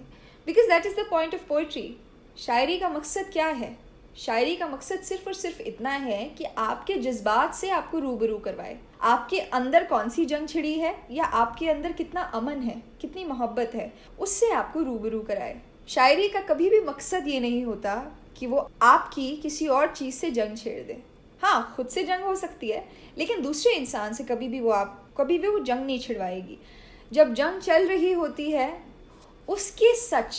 Because 0.47 0.67
that 0.67 0.85
is 0.85 0.95
the 0.95 1.05
point 1.09 1.35
of 1.35 1.47
poetry 1.47 1.95
शायरी 2.37 2.77
का 2.79 2.89
मकसद 2.89 3.29
क्या 3.33 3.47
है? 3.47 3.77
शायरी 4.17 4.55
का 4.55 4.67
मकसद 4.67 4.99
सिर्फ़ 4.99 5.27
और 5.27 5.33
सिर्फ़ 5.33 5.61
इतना 5.61 5.89
है 5.89 6.23
कि 6.37 6.43
आपके 6.43 6.97
जज्बात 6.97 7.53
से 7.55 7.69
आपको 7.69 7.99
रूबरू 7.99 8.37
करवाए। 8.37 8.77
आपके 9.01 9.39
अंदर 9.39 9.83
कौन 9.83 10.09
सी 10.09 10.25
जंग 10.25 10.47
छिड़ी 10.47 10.73
है 10.73 10.95
या 11.11 11.25
आपके 11.25 11.69
अंदर 11.69 11.91
कितना 11.91 12.21
अमन 12.33 12.61
है, 12.61 12.81
कितनी 13.01 13.23
मोहब्बत 13.23 13.71
है, 13.75 13.91
उससे 14.19 14.51
आपको 14.51 14.81
रूबरू 14.81 15.19
कराए। 15.21 15.61
शायरी 15.87 16.27
का 16.29 16.41
कभी 16.43 16.69
भी 16.69 16.79
मकसद 16.79 17.27
ये 17.27 17.39
नहीं 17.39 17.63
होता 17.65 17.95
कि 18.37 18.47
वो 18.47 18.69
आपकी 18.81 19.35
किसी 19.35 19.67
और 19.67 19.87
चीज़ 19.87 20.15
से 20.15 20.31
जंग 20.31 20.57
छेड़ 20.57 20.81
दे। 20.83 20.97
हाँ 21.41 21.73
खुद 21.75 21.87
से 21.87 22.03
जंग 22.03 22.23
हो 22.23 22.35
सकती 22.35 22.69
है, 22.69 22.83
लेकिन 23.17 23.41
दूसरे 23.41 23.73
इंसान 23.73 24.13
से 24.13 24.23
कभी 24.23 24.47
भी 24.47 24.59
वो 24.59 24.71
आप, 24.71 24.99
कभी 25.17 25.37
भी 25.37 25.47
वो 25.47 25.59
जंग 25.59 25.85
नहीं 25.85 25.99
छिड़वाएगी। 25.99 26.57
जब 27.11 27.33
जंग 27.33 27.61
चल 27.61 27.87
रही 27.87 28.11
होती 28.11 28.49
है, 28.51 28.81
उसके 29.47 29.93
सच 29.95 30.35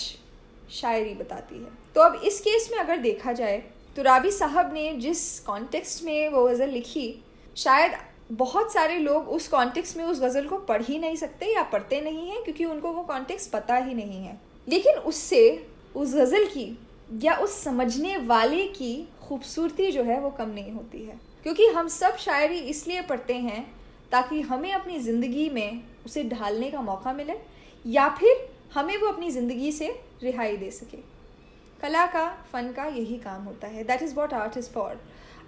शायरी 0.73 1.15
बताती 1.15 1.55
है। 1.55 1.71
तो 1.95 2.01
अब 2.01 2.21
इस 2.25 2.41
केस 2.41 2.69
में 2.73 2.79
अगर 2.79 2.97
देखा 2.97 3.33
जाए 3.33 3.63
तो 3.97 4.03
राबी 4.03 4.31
साहब 4.31 4.73
ने 4.75 4.93
जिस 4.93 5.39
कॉन्टेक्स्ट 5.41 6.03
में 6.05 6.29
वो 6.29 6.45
गज़ल 6.45 6.69
लिखी, 6.69 7.15
शायद 7.57 7.93
बहुत 8.33 8.73
सारे 8.73 8.99
लोग 8.99 9.29
उस 9.29 9.47
कॉन्टेक्स्ट 9.49 9.97
में 9.97 10.05
उस 10.05 10.21
गज़ल 10.21 10.47
को 10.47 10.59
पढ़ 10.59 10.83
ही 10.83 10.99
नहीं 10.99 11.17
सकते 11.17 11.47
या 11.47 11.63
पढ़ते 11.63 12.01
नहीं 12.01 12.29
हैं, 12.31 12.43
क्योंकि 12.45 12.65
उनको 12.65 12.93
वो 12.93 13.03
कॉन्टेक्स्ट 13.03 13.51
पता 13.51 13.77
ही 13.77 13.95
नहीं 13.95 14.25
है। 14.25 14.39
लेकिन 14.69 14.95
उससे, 14.95 15.67
उस 15.97 16.15
गज़ल 16.15 16.45
की 16.45 16.67
या 17.09 17.35
उस 17.37 17.63
समझने 17.65 18.17
वाले 18.17 18.67
की 18.69 19.09
खूबसूरती 19.23 19.91
जो 19.93 20.03
है 20.03 20.21
वो 20.21 20.31
कम 20.31 20.49
नहीं 20.49 20.73
होती 20.73 21.05
है। 21.05 21.19
क्योंकि 21.43 21.67
हम 21.67 21.89
सब 21.89 22.17
शायरी 22.17 22.59
इसलिए 22.59 23.01
पढ़ते 23.03 23.35
हैं 23.35 23.65
ताकि 24.13 24.41
हमें 24.41 24.73
अपनी 24.73 24.99
ज़िंदगी 24.99 25.49
में 25.51 25.83
उसे 26.07 26.25
ढालने 26.25 26.71
का 26.71 26.81
मौका 26.81 27.13
मिले 27.13 27.35
या 27.85 28.09
फिर 28.11 28.49
हमें 28.75 28.97
वो 28.99 29.09
अपनी 29.09 29.31
ज़िंदगी 29.31 29.73
से 29.73 29.89
रिहाई 30.23 30.57
दे 30.57 30.71
सके। 30.71 30.99
कला 31.81 32.07
का, 32.07 32.29
फ़न 32.53 32.73
का 32.73 32.85
यही 32.87 33.17
काम 33.19 33.43
होता 33.43 33.67
है। 33.67 33.85
That 33.85 34.03
is 34.03 34.15
what 34.15 34.35
art 34.35 34.57
is 34.59 34.71
for 34.71 35.01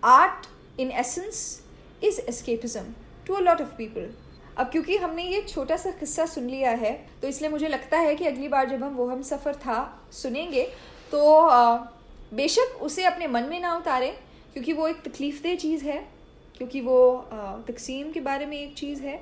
art 0.05 0.47
in 0.81 0.91
essence 0.91 1.63
is 2.05 2.21
escapism 2.21 2.95
to 3.27 3.35
a 3.35 3.41
lot 3.41 3.61
of 3.61 3.77
people 3.77 4.11
अब 4.59 4.69
क्योंकि 4.71 4.97
हमने 4.97 5.23
ये 5.25 5.41
छोटा 5.43 5.77
सा 5.77 5.91
किस्सा 5.91 6.25
सुन 6.27 6.45
लिया 6.45 6.71
है 6.73 6.93
तो 7.23 7.29
इसलिए 7.29 7.51
मुझे 7.51 7.69
लगता 7.69 7.99
है 7.99 8.15
कि 8.17 8.25
अगली 8.25 8.49
बार 8.49 8.69
जब 8.69 8.83
हम 8.85 8.95
वो 8.95 9.07
हम 9.09 9.23
सफ़र 9.23 9.55
था 9.57 9.79
सुनेंगे 10.13 10.69
तो 11.13 11.21
बेशक 12.35 12.79
उसे 12.83 13.05
अपने 13.05 13.27
मन 13.27 13.43
में 13.43 13.59
ना 13.61 13.75
उतारें 13.77 14.13
क्योंकि 14.53 14.73
वो 14.73 14.89
एक 14.89 15.03
तकलीफ़ 15.03 15.43
दह 15.43 15.55
चीज़ 15.57 15.85
है 15.85 15.99
क्योंकि 16.57 16.81
वो 16.81 16.99
तकसीम 17.69 18.11
के 18.13 18.21
बारे 18.21 18.47
में 18.47 18.57
एक 18.59 18.75
चीज़ 18.75 19.03
है। 19.03 19.21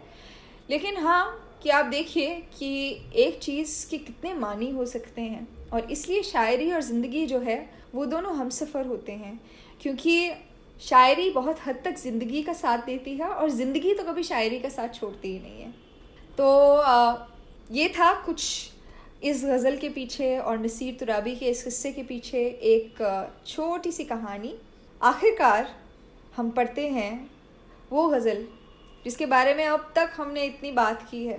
लेकिन 0.70 0.96
हाँ 0.96 1.40
कि 1.62 1.70
आप 1.70 1.86
देखिए 1.86 2.34
कि 2.58 2.68
एक 3.16 3.38
चीज़ 3.38 3.86
के 3.90 3.98
कितने 3.98 4.32
मानी 4.34 4.70
हो 4.70 4.86
सकते 4.86 5.22
हैं 5.22 5.46
और 5.72 5.90
इसलिए 5.90 6.22
शायरी 6.22 6.70
और 6.72 6.82
ज़िंदगी 6.82 7.24
जो 7.26 7.38
है 7.40 7.58
वो 7.94 8.04
दोनों 8.06 8.34
हम 8.36 8.48
सफ़र 8.50 8.86
होते 8.86 9.12
हैं। 9.12 9.40
क्योंकि 9.82 10.32
शायरी 10.80 11.30
बहुत 11.30 11.58
हद 11.66 11.80
तक 11.84 11.98
ज़िंदगी 11.98 12.42
का 12.42 12.52
साथ 12.52 12.78
देती 12.86 13.16
है 13.16 13.26
और 13.26 13.50
ज़िंदगी 13.50 13.94
तो 13.94 14.04
कभी 14.04 14.22
शायरी 14.22 14.58
का 14.58 14.68
साथ 14.68 14.94
छोड़ती 14.94 15.28
ही 15.28 15.38
नहीं 15.38 15.62
है। 15.62 15.72
तो 16.38 16.76
आ, 16.76 17.26
ये 17.72 17.88
था 17.88 18.12
कुछ 18.22 18.70
इस 19.24 19.44
गज़ल 19.44 19.76
के 19.76 19.88
पीछे 19.88 20.37
और 20.38 20.58
नसीर 20.58 20.96
तुराबी 21.00 21.34
के 21.37 21.46
इस 21.46 21.64
हिस्से 21.64 21.92
के 21.92 22.02
पीछे 22.02 22.38
एक 22.64 22.98
छोटी 23.46 23.92
सी 23.92 24.04
कहानी। 24.04 24.54
आखिरकार 25.00 25.68
हम 26.37 26.50
पढ़ते 26.50 26.87
हैं 26.88 27.30
वो 27.92 28.06
गज़ल, 28.08 28.44
जिसके 29.04 29.26
बारे 29.26 29.54
में 29.54 29.64
अब 29.66 29.92
तक 29.96 30.10
हमने 30.16 30.44
इतनी 30.44 30.72
बात 30.72 31.06
की 31.10 31.24
है। 31.26 31.38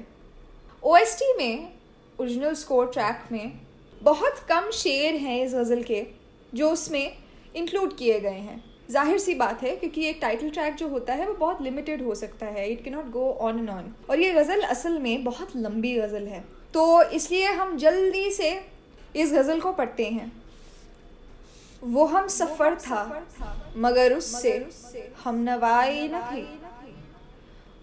ओ 0.84 0.96
में 1.38 1.72
ओरिजिनल 2.20 2.54
स्कोर 2.54 2.90
ट्रैक 2.94 3.32
में 3.32 3.52
बहुत 4.02 4.40
कम 4.50 4.72
शेर 4.74 5.16
हैं 5.16 5.44
इस 5.46 5.54
गज़ल 5.54 5.84
के, 5.84 6.06
जो 6.54 6.72
उसमें 6.72 7.18
इंक्लूड 7.56 7.96
किए 7.98 8.20
गए 8.20 8.40
हैं। 8.40 8.64
ज़ाहिर 8.92 9.18
सी 9.20 9.36
बात 9.36 9.64
है, 9.64 9.76
क्योंकि 9.76 10.08
एक 10.08 10.20
टाइटल 10.22 10.50
ट्रैक 10.50 10.76
जो 10.76 10.88
होता 10.88 11.14
है, 11.14 11.28
वो 11.28 11.34
बहुत 11.36 11.62
लिमिटेड 11.62 12.04
हो 12.04 12.16
सकता 12.16 12.46
है। 12.48 12.70
It 12.72 12.84
can 12.84 12.90
not 12.90 13.10
go 13.12 13.32
on 13.42 13.60
and 13.60 13.70
on 13.70 13.94
और 14.10 14.20
ये 14.20 14.34
गज़ल 14.34 14.62
असल 14.64 15.00
में 15.00 15.24
बहुत 15.24 15.56
लंबी 15.58 15.96
गज़ल 15.96 16.28
है। 16.28 16.44
तो 16.76 17.02
इसलिए 17.02 17.52
हम 17.52 17.78
जल्दी 17.78 18.32
से 18.32 18.68
इस 19.16 19.34
गज़ल 19.34 19.62
को 19.62 19.72
पढ़ते 19.72 20.06
हैं। 20.06 20.32
वो 21.84 22.06
हम 22.06 22.28
सफ़र 22.28 22.76
था, 22.76 23.24
मगर 23.78 24.14
उससे 24.14 24.70
हम 25.24 25.36
नवाई 25.36 26.08
न 26.08 26.22
थी। 26.22 26.60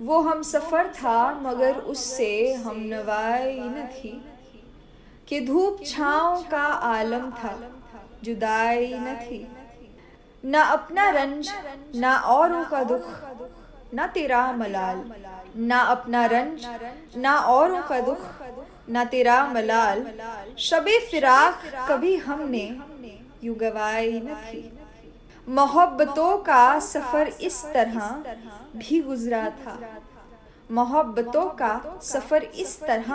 वो 0.01 0.21
हम 0.21 0.43
सफ़र 0.43 0.89
था, 0.89 1.35
मगर 1.35 1.77
उससे 1.77 2.53
हम 2.53 2.77
नवाई 2.77 3.61
न 3.61 3.87
थी। 3.87 4.25
कि 5.29 5.41
धूप 5.41 5.85
छाँव 5.87 6.43
का 6.43 6.65
आलम 6.67 7.31
था, 7.31 7.71
जुदाई 8.25 8.95
न 8.95 9.17
थी। 9.17 9.49
ना 10.45 10.63
अपना 10.63 11.11
रंज, 11.11 11.53
ना 11.95 12.17
औरों 12.17 12.65
का 12.65 12.85
दुख, 12.85 13.21
ना 13.95 14.07
तेरा 14.07 14.53
मलाल। 14.53 15.13
न 15.57 15.71
अपना 15.71 16.25
रंज 16.27 16.67
ना 17.17 17.35
औरों 17.49 17.83
का 17.83 18.01
दुख 18.01 18.21
न 18.91 19.05
तेरा 19.05 19.45
मलाल। 19.47 20.05
शबे 20.59 20.99
फिराक 21.01 21.62
कभी 21.88 22.15
हमने 22.19 22.65
यू 23.45 23.55
गवाई 23.55 24.21
न 24.21 24.35
थी। 24.45 24.62
मोहब्बतों 25.47 26.37
का 26.38 26.79
सफ़र 26.81 27.29
इस 27.41 27.65
तरह 27.65 28.23
भी 28.77 29.01
गुजरा 29.03 29.49
था। 29.59 29.79
मोहब्बतों 30.71 31.49
का 31.55 31.75
सफ़र 32.03 32.43
इस 32.43 32.81
तरह 32.81 33.15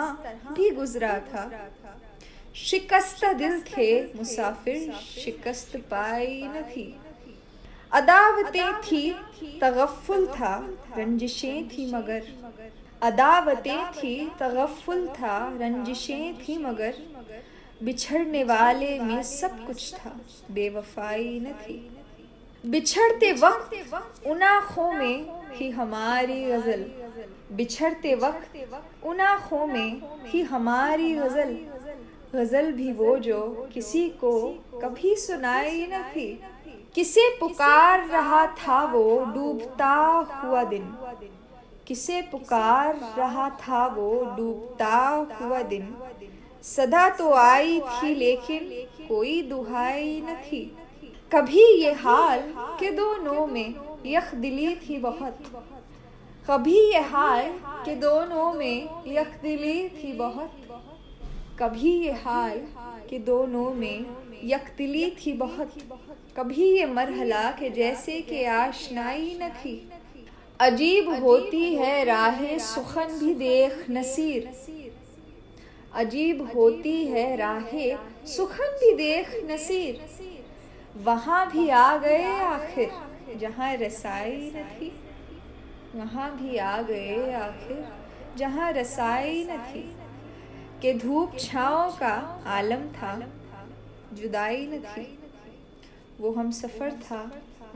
भी 0.52 0.70
गुजरा 0.70 1.18
था। 1.28 1.50
शिकस्त 2.56 3.24
दिल 3.34 3.60
थे 3.62 3.90
मुसाफिर 4.14 4.92
शिकस्त 5.04 5.76
पाई 5.90 6.42
न 6.46 6.62
थी। 6.70 6.86
अदावतें 7.92 8.72
थी 8.80 9.10
तगफुल 9.60 10.26
था 10.26 10.68
रंजिशें 10.98 11.68
थी 11.68 11.92
मगर। 11.94 12.22
अदावतें 13.02 13.84
थी 13.92 14.32
तगफुल 14.40 15.08
था 15.08 15.58
रंजिशें 15.60 16.38
थी 16.38 16.58
मगर। 16.58 16.94
बिछड़ने 17.82 18.44
वाले 18.44 18.98
में 18.98 19.22
सब 19.22 19.66
कुछ 19.66 19.94
था 19.94 20.20
बेवफाई 20.50 21.40
न 21.42 21.52
थी। 21.52 21.98
बिछड़ते 22.66 23.32
वक्त 23.32 24.26
उन 24.26 24.42
आँखों 24.42 24.92
में 24.92 25.26
ही 25.52 25.70
हमारी 25.70 26.44
गज़ल। 26.44 26.84
बिछड़ते 27.52 28.14
वक्त 28.14 28.56
उन 29.04 29.20
आँखों 29.20 29.66
में 29.66 30.00
ही 30.26 30.42
हमारी 30.42 31.14
गज़ल। 31.14 31.58
गज़ल। 32.34 32.72
भी 32.72 32.92
वो 32.92 33.18
जो 33.18 33.68
किसी 33.74 34.08
को 34.08 34.48
कभी 34.82 35.14
सुनाई 35.16 35.86
न 35.86 36.02
थी। 36.02 36.42
किसे 36.94 37.28
पुकार 37.40 38.08
रहा 38.08 38.46
था 38.46 38.84
वो 38.84 39.24
डूबता 39.24 39.94
हुआ 40.44 40.62
दिन? 40.64 40.84
किसे 41.86 42.22
पुकार 42.22 42.96
रहा 43.18 43.48
था 43.50 43.86
वो 43.86 44.24
डूबता 44.36 44.96
हुआ 45.40 45.62
दिन? 45.62 45.94
सदा 46.62 47.08
तो 47.08 47.32
आई 47.32 47.80
थी 47.80 48.14
लेकिन 48.14 48.68
कोई 49.08 49.42
दुहाई 49.42 50.20
न 50.20 50.34
थी। 50.34 50.76
कभी 51.32 51.64
ये 51.82 51.92
हाल 51.92 52.40
के 52.80 52.90
दोनों 52.90 53.46
में 53.46 53.74
यख 54.06 54.34
दिली 54.34 54.74
थी 54.76 54.98
बहुत। 54.98 55.38
कभी 56.50 56.78
ये 56.92 57.00
हाल 57.00 57.50
के 57.84 57.94
दोनों 57.94 58.52
में 58.52 58.88
यख 59.06 59.40
दिली 59.42 59.88
थी 59.88 60.12
बहुत। 60.12 60.50
कभी 61.60 61.92
ये 62.00 62.12
हाल 62.12 62.58
के 63.10 63.18
दोनों 63.18 63.70
में 63.74 64.06
यकदिली 64.44 65.10
थी 65.10 65.32
बहुत। 65.32 65.74
कभी 66.36 66.64
ये 66.78 66.86
मरहला 66.86 67.50
के 67.50 67.70
जैसे 67.70 68.20
के 68.20 68.44
आशनाई 68.46 69.38
न 69.42 69.48
थी। 69.48 69.90
अजीब 70.60 71.08
होती 71.22 71.74
है 71.74 72.04
राहें 72.04 72.58
सुखन 72.58 73.18
भी 73.18 73.34
देख 73.34 73.84
नसीर। 73.90 74.50
अजीब 75.94 76.50
होती 76.54 77.04
है 77.06 77.36
राहें 77.36 77.98
सुखन 78.26 78.76
भी 78.80 78.92
देख 78.94 79.36
नसीर। 79.44 80.06
वहाँ 80.96 81.50
भी 81.50 81.68
आ 81.68 81.96
गए 81.96 82.24
आखिर 82.40 82.90
जहाँ 83.38 83.74
रसाई 83.76 84.52
न 84.56 84.64
थी। 84.72 84.92
वहाँ 85.94 86.30
भी 86.36 86.56
आ 86.56 86.82
गए 86.82 87.32
आखिर 87.32 87.84
जहाँ 88.36 88.72
रसाई 88.72 89.44
न 89.50 89.58
थी। 89.58 89.82
के 90.82 90.92
धूप 90.94 91.36
छाओ 91.38 91.90
का 91.90 92.42
आलम 92.46 92.88
था। 92.88 93.14
जुदाई 94.12 94.66
न 94.66 94.78
थी 94.80 95.06
वो 96.20 96.30
हम 96.32 96.50
सफ़र 96.52 96.92
था, 96.92 97.22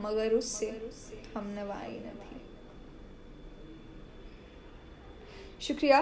मगर 0.01 0.33
उससे 0.33 0.69
हम 1.35 1.53
नवाई 1.57 1.91
न 1.91 2.11
थी। 2.21 2.39
शुक्रिया, 5.61 5.99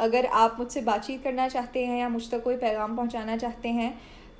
अगर 0.00 0.26
आप 0.26 0.56
मुझसे 0.58 0.80
बातचीत 0.82 1.22
करना 1.24 1.48
चाहते 1.48 1.84
हैं 1.86 1.98
या 1.98 2.08
मुझ 2.08 2.30
तक 2.30 2.42
कोई 2.44 2.56
पैगाम 2.56 2.96
पहुंचाना 2.96 3.36
चाहते 3.36 3.68
हैं 3.70 3.92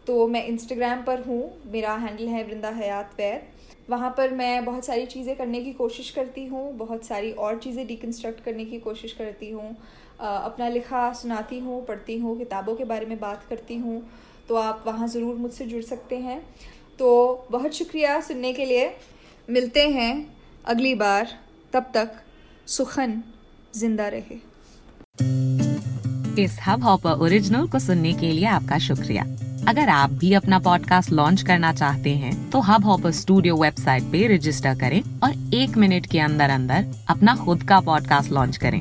तो 0.07 0.27
मैं 0.29 0.45
इंस्टाग्राम 0.47 1.03
पर 1.03 1.23
हूँ, 1.23 1.53
मेरा 1.67 1.95
हैंडल 1.95 2.29
है 2.29 2.43
वृंदा 2.45 2.71
हयात 2.71 3.15
वैद। 3.19 3.53
वहाँ 3.91 4.11
पर 4.17 4.31
मैं 4.33 4.65
बहुत 4.65 4.85
सारी 4.85 5.07
चीज़ें 5.07 5.35
करने 5.37 5.61
की 5.63 5.73
कोशिश 5.73 6.11
करती 6.11 6.45
हूँ, 6.47 6.73
बहुत 6.77 7.05
सारी 7.05 7.31
और 7.33 7.59
चीज़ें 7.59 7.87
डिकन्स्ट्रक्ट 7.87 8.45
करने 8.45 8.65
की 8.65 8.79
कोशिश 8.81 9.13
करती 9.13 9.51
हूँ। 9.51 9.77
अपना 10.21 10.69
लिखा 10.69 11.13
सुनाती 11.13 11.59
हूँ, 11.59 11.85
पढ़ती 11.87 12.19
हूँ, 12.19 12.37
किताबों 12.39 12.75
के 12.77 12.85
बारे 12.85 13.07
में 13.07 13.19
बात 13.21 13.47
करती 13.49 13.77
हूँ। 13.77 14.03
तो 14.49 14.55
आप 14.57 14.85
वहाँ 14.87 15.09
ज़रूर 15.09 15.37
मुझसे 15.37 15.65
जुड़ 15.65 15.83
सकते 15.83 16.17
हैं। 16.19 16.41
तो 16.99 17.47
बहुत 17.51 17.75
शुक्रिया 17.75 18.21
सुनने 18.21 18.53
के 18.53 18.65
लिए। 18.65 18.91
मिलते 19.49 19.89
हैं 19.91 20.15
अगली 20.67 20.95
बार। 20.95 21.29
तब 21.73 21.91
तक 21.95 22.13
सुखन 22.67 23.23
ज़िंदा 23.77 24.09
रहे। 24.09 24.37
इस 26.43 26.59
हब 26.67 26.83
हॉपर 26.83 27.21
ओरिजिनल 27.23 27.67
को 27.69 27.79
सुनने 27.79 28.13
के 28.13 28.33
लिए 28.33 28.47
आपका 28.49 28.79
शुक्रिया। 28.79 29.25
अगर 29.69 29.89
आप 29.89 30.11
भी 30.13 30.33
अपना 30.35 30.59
पॉडकास्ट 30.59 31.11
लॉन्च 31.11 31.43
करना 31.43 31.73
चाहते 31.73 32.11
हैं 32.11 32.33
तो 32.51 32.61
हब 32.61 32.85
हॉपर 32.85 33.11
स्टूडियो 33.13 33.57
वेबसाइट 33.57 34.03
पे 34.13 34.27
रजिस्टर 34.35 34.79
करें 34.79 35.01
और 35.21 35.55
एक 35.55 35.77
मिनट 35.77 36.07
के 36.07 36.19
अंदर 36.21 36.51
अंदर 36.51 36.87
अपना 37.09 37.37
खुद 37.37 37.63
का 37.63 37.81
पॉडकास्ट 37.81 38.33
लॉन्च 38.33 38.57
करें। 38.57 38.81